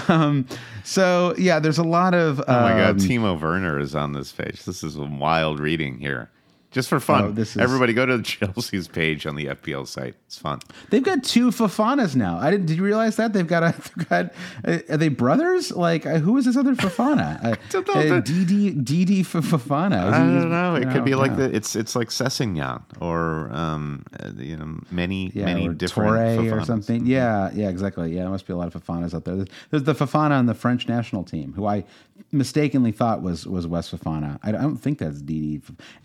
[0.07, 0.45] um,
[0.83, 2.39] so yeah, there's a lot of.
[2.47, 4.63] Oh my God, um, Timo Werner is on this page.
[4.63, 6.29] This is wild reading here.
[6.75, 7.23] Just for fun.
[7.23, 10.15] Oh, this is- Everybody go to the Chelsea's page on the FPL site.
[10.27, 10.59] It's fun.
[10.89, 12.37] They've got two Fofanas now.
[12.37, 12.65] I didn't.
[12.65, 13.71] Did you realize that they've got a?
[13.95, 14.33] They've got.
[14.67, 15.71] Uh, are they brothers?
[15.71, 17.39] Like uh, who is this other Fofana?
[17.45, 18.17] Uh, don't know.
[18.17, 20.11] uh, Didi Didi Fofana.
[20.11, 20.75] I don't know.
[20.75, 24.03] It could be like the it's it's like Sessignon or um
[24.37, 27.05] you know many Yeah, many different Torre or something.
[27.05, 28.13] Yeah, yeah, exactly.
[28.13, 29.45] Yeah, there must be a lot of Fofanas out there.
[29.69, 31.85] There's, the Fofana on the French national team, who I
[32.31, 34.39] mistakenly thought was was West Fofana.
[34.43, 35.61] I don't think that's Didi.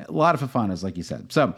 [0.09, 1.32] A lot of Fofanas, like you said.
[1.32, 1.54] So,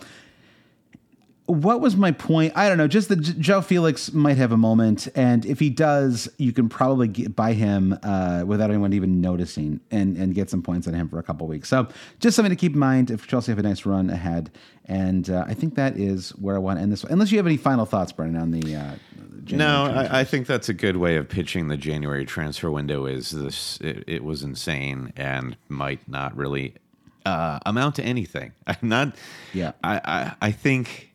[1.46, 2.52] what was my point?
[2.56, 2.86] I don't know.
[2.86, 7.08] Just that Joe Felix might have a moment, and if he does, you can probably
[7.08, 11.08] get by him uh, without anyone even noticing, and and get some points on him
[11.08, 11.68] for a couple weeks.
[11.68, 11.88] So
[12.20, 14.50] just something to keep in mind if Chelsea have a nice run ahead.
[14.86, 17.04] And uh, I think that is where I want to end this.
[17.04, 18.74] Unless you have any final thoughts, Brennan, on the.
[18.76, 18.94] Uh,
[19.44, 20.00] January No.
[20.00, 23.06] I, I think that's a good way of pitching the January transfer window.
[23.06, 23.78] Is this?
[23.80, 26.74] It, it was insane and might not really
[27.24, 28.52] uh, amount to anything.
[28.66, 29.16] I'm not.
[29.52, 29.72] Yeah.
[29.82, 31.12] I, I I think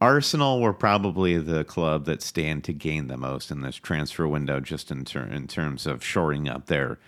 [0.00, 4.60] Arsenal were probably the club that stand to gain the most in this transfer window,
[4.60, 6.98] just in ter- in terms of shoring up their,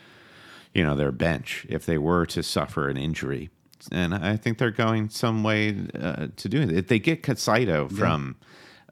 [0.74, 3.50] you know, their bench if they were to suffer an injury.
[3.90, 6.70] And I think they're going some way uh, to do it.
[6.70, 8.36] If they get Caicedo from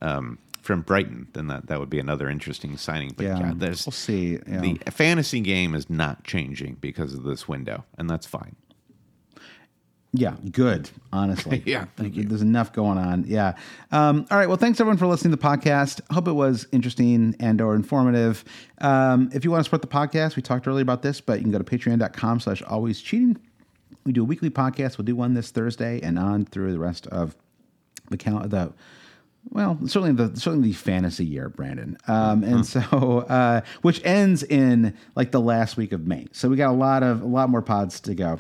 [0.01, 3.13] um, from Brighton, then that, that would be another interesting signing.
[3.17, 4.61] But Yeah, yeah, there's we'll see, yeah.
[4.61, 8.57] The fantasy game is not changing because of this window, and that's fine.
[10.13, 10.91] Yeah, good.
[11.13, 12.25] Honestly, Yeah, thank you.
[12.25, 13.25] There's enough going on.
[13.29, 13.55] Yeah.
[13.93, 14.49] Um, all right.
[14.49, 16.01] Well, thanks everyone for listening to the podcast.
[16.13, 18.45] Hope it was interesting and or informative.
[18.79, 21.43] Um, if you want to support the podcast, we talked earlier about this, but you
[21.43, 23.39] can go to Patreon.com/slash Always Cheating.
[24.05, 24.99] We do a weekly podcast.
[24.99, 27.37] We'll do one this Thursday and on through the rest of
[28.09, 28.73] the count the
[29.51, 32.81] well certainly the certainly the fantasy year brandon um, and so
[33.29, 37.03] uh, which ends in like the last week of may so we got a lot
[37.05, 38.39] of a lot more pods to go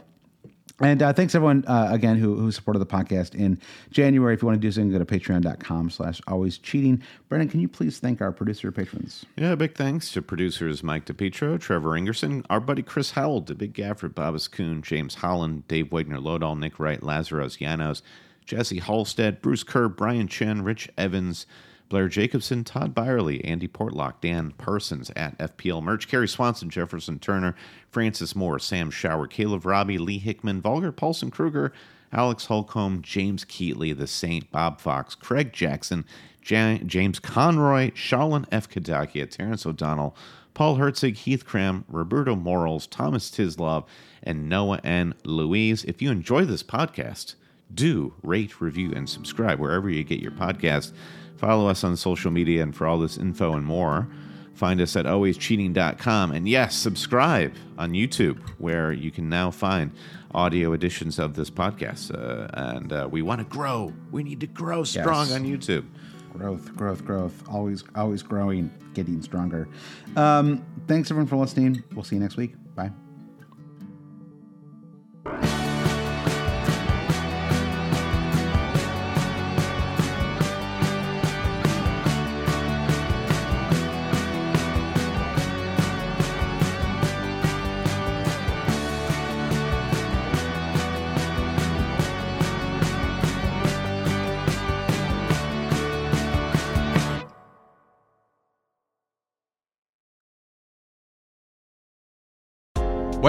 [0.80, 3.58] and uh, thanks everyone uh, again who, who supported the podcast in
[3.90, 4.34] January.
[4.34, 7.02] If you want to do something, go to patreon.com slash always cheating.
[7.28, 9.24] Brennan, can you please thank our producer patrons?
[9.36, 13.74] Yeah, big thanks to producers Mike DePietro, Trevor Ingerson, our buddy Chris Howell, the Big
[13.74, 18.02] Gafford, Babas Kuhn, James Holland, Dave Wagner, Lodal, Nick Wright, Lazaros Llanos,
[18.50, 21.46] Jesse Halstead, Bruce Kerr, Brian Chen, Rich Evans,
[21.88, 27.54] Blair Jacobson, Todd Byerly, Andy Portlock, Dan Parsons at FPL Merch, Kerry Swanson, Jefferson Turner,
[27.92, 31.72] Francis Moore, Sam Shower, Caleb Robbie, Lee Hickman, Vulgar Paulson Kruger,
[32.12, 36.04] Alex Holcomb, James Keatley, The Saint, Bob Fox, Craig Jackson,
[36.44, 38.68] Ja- James Conroy, Shalin F.
[38.68, 40.16] Kadakia, Terrence O'Donnell,
[40.54, 43.86] Paul Herzig, Heath Cram, Roberto Morals, Thomas Tislov,
[44.24, 45.14] and Noah N.
[45.22, 45.84] Louise.
[45.84, 47.36] If you enjoy this podcast,
[47.74, 50.92] do rate, review, and subscribe wherever you get your podcast.
[51.36, 54.08] Follow us on social media, and for all this info and more,
[54.54, 56.32] find us at alwayscheating.com.
[56.32, 59.90] And yes, subscribe on YouTube, where you can now find
[60.34, 62.12] audio editions of this podcast.
[62.14, 63.92] Uh, and uh, we want to grow.
[64.10, 65.32] We need to grow strong Yes.
[65.34, 65.86] on YouTube.
[66.34, 67.42] Growth, growth, growth.
[67.48, 69.66] Always, always growing, getting stronger.
[70.16, 71.82] Um, thanks everyone for listening.
[71.94, 72.54] We'll see you next week.
[72.76, 72.92] Bye.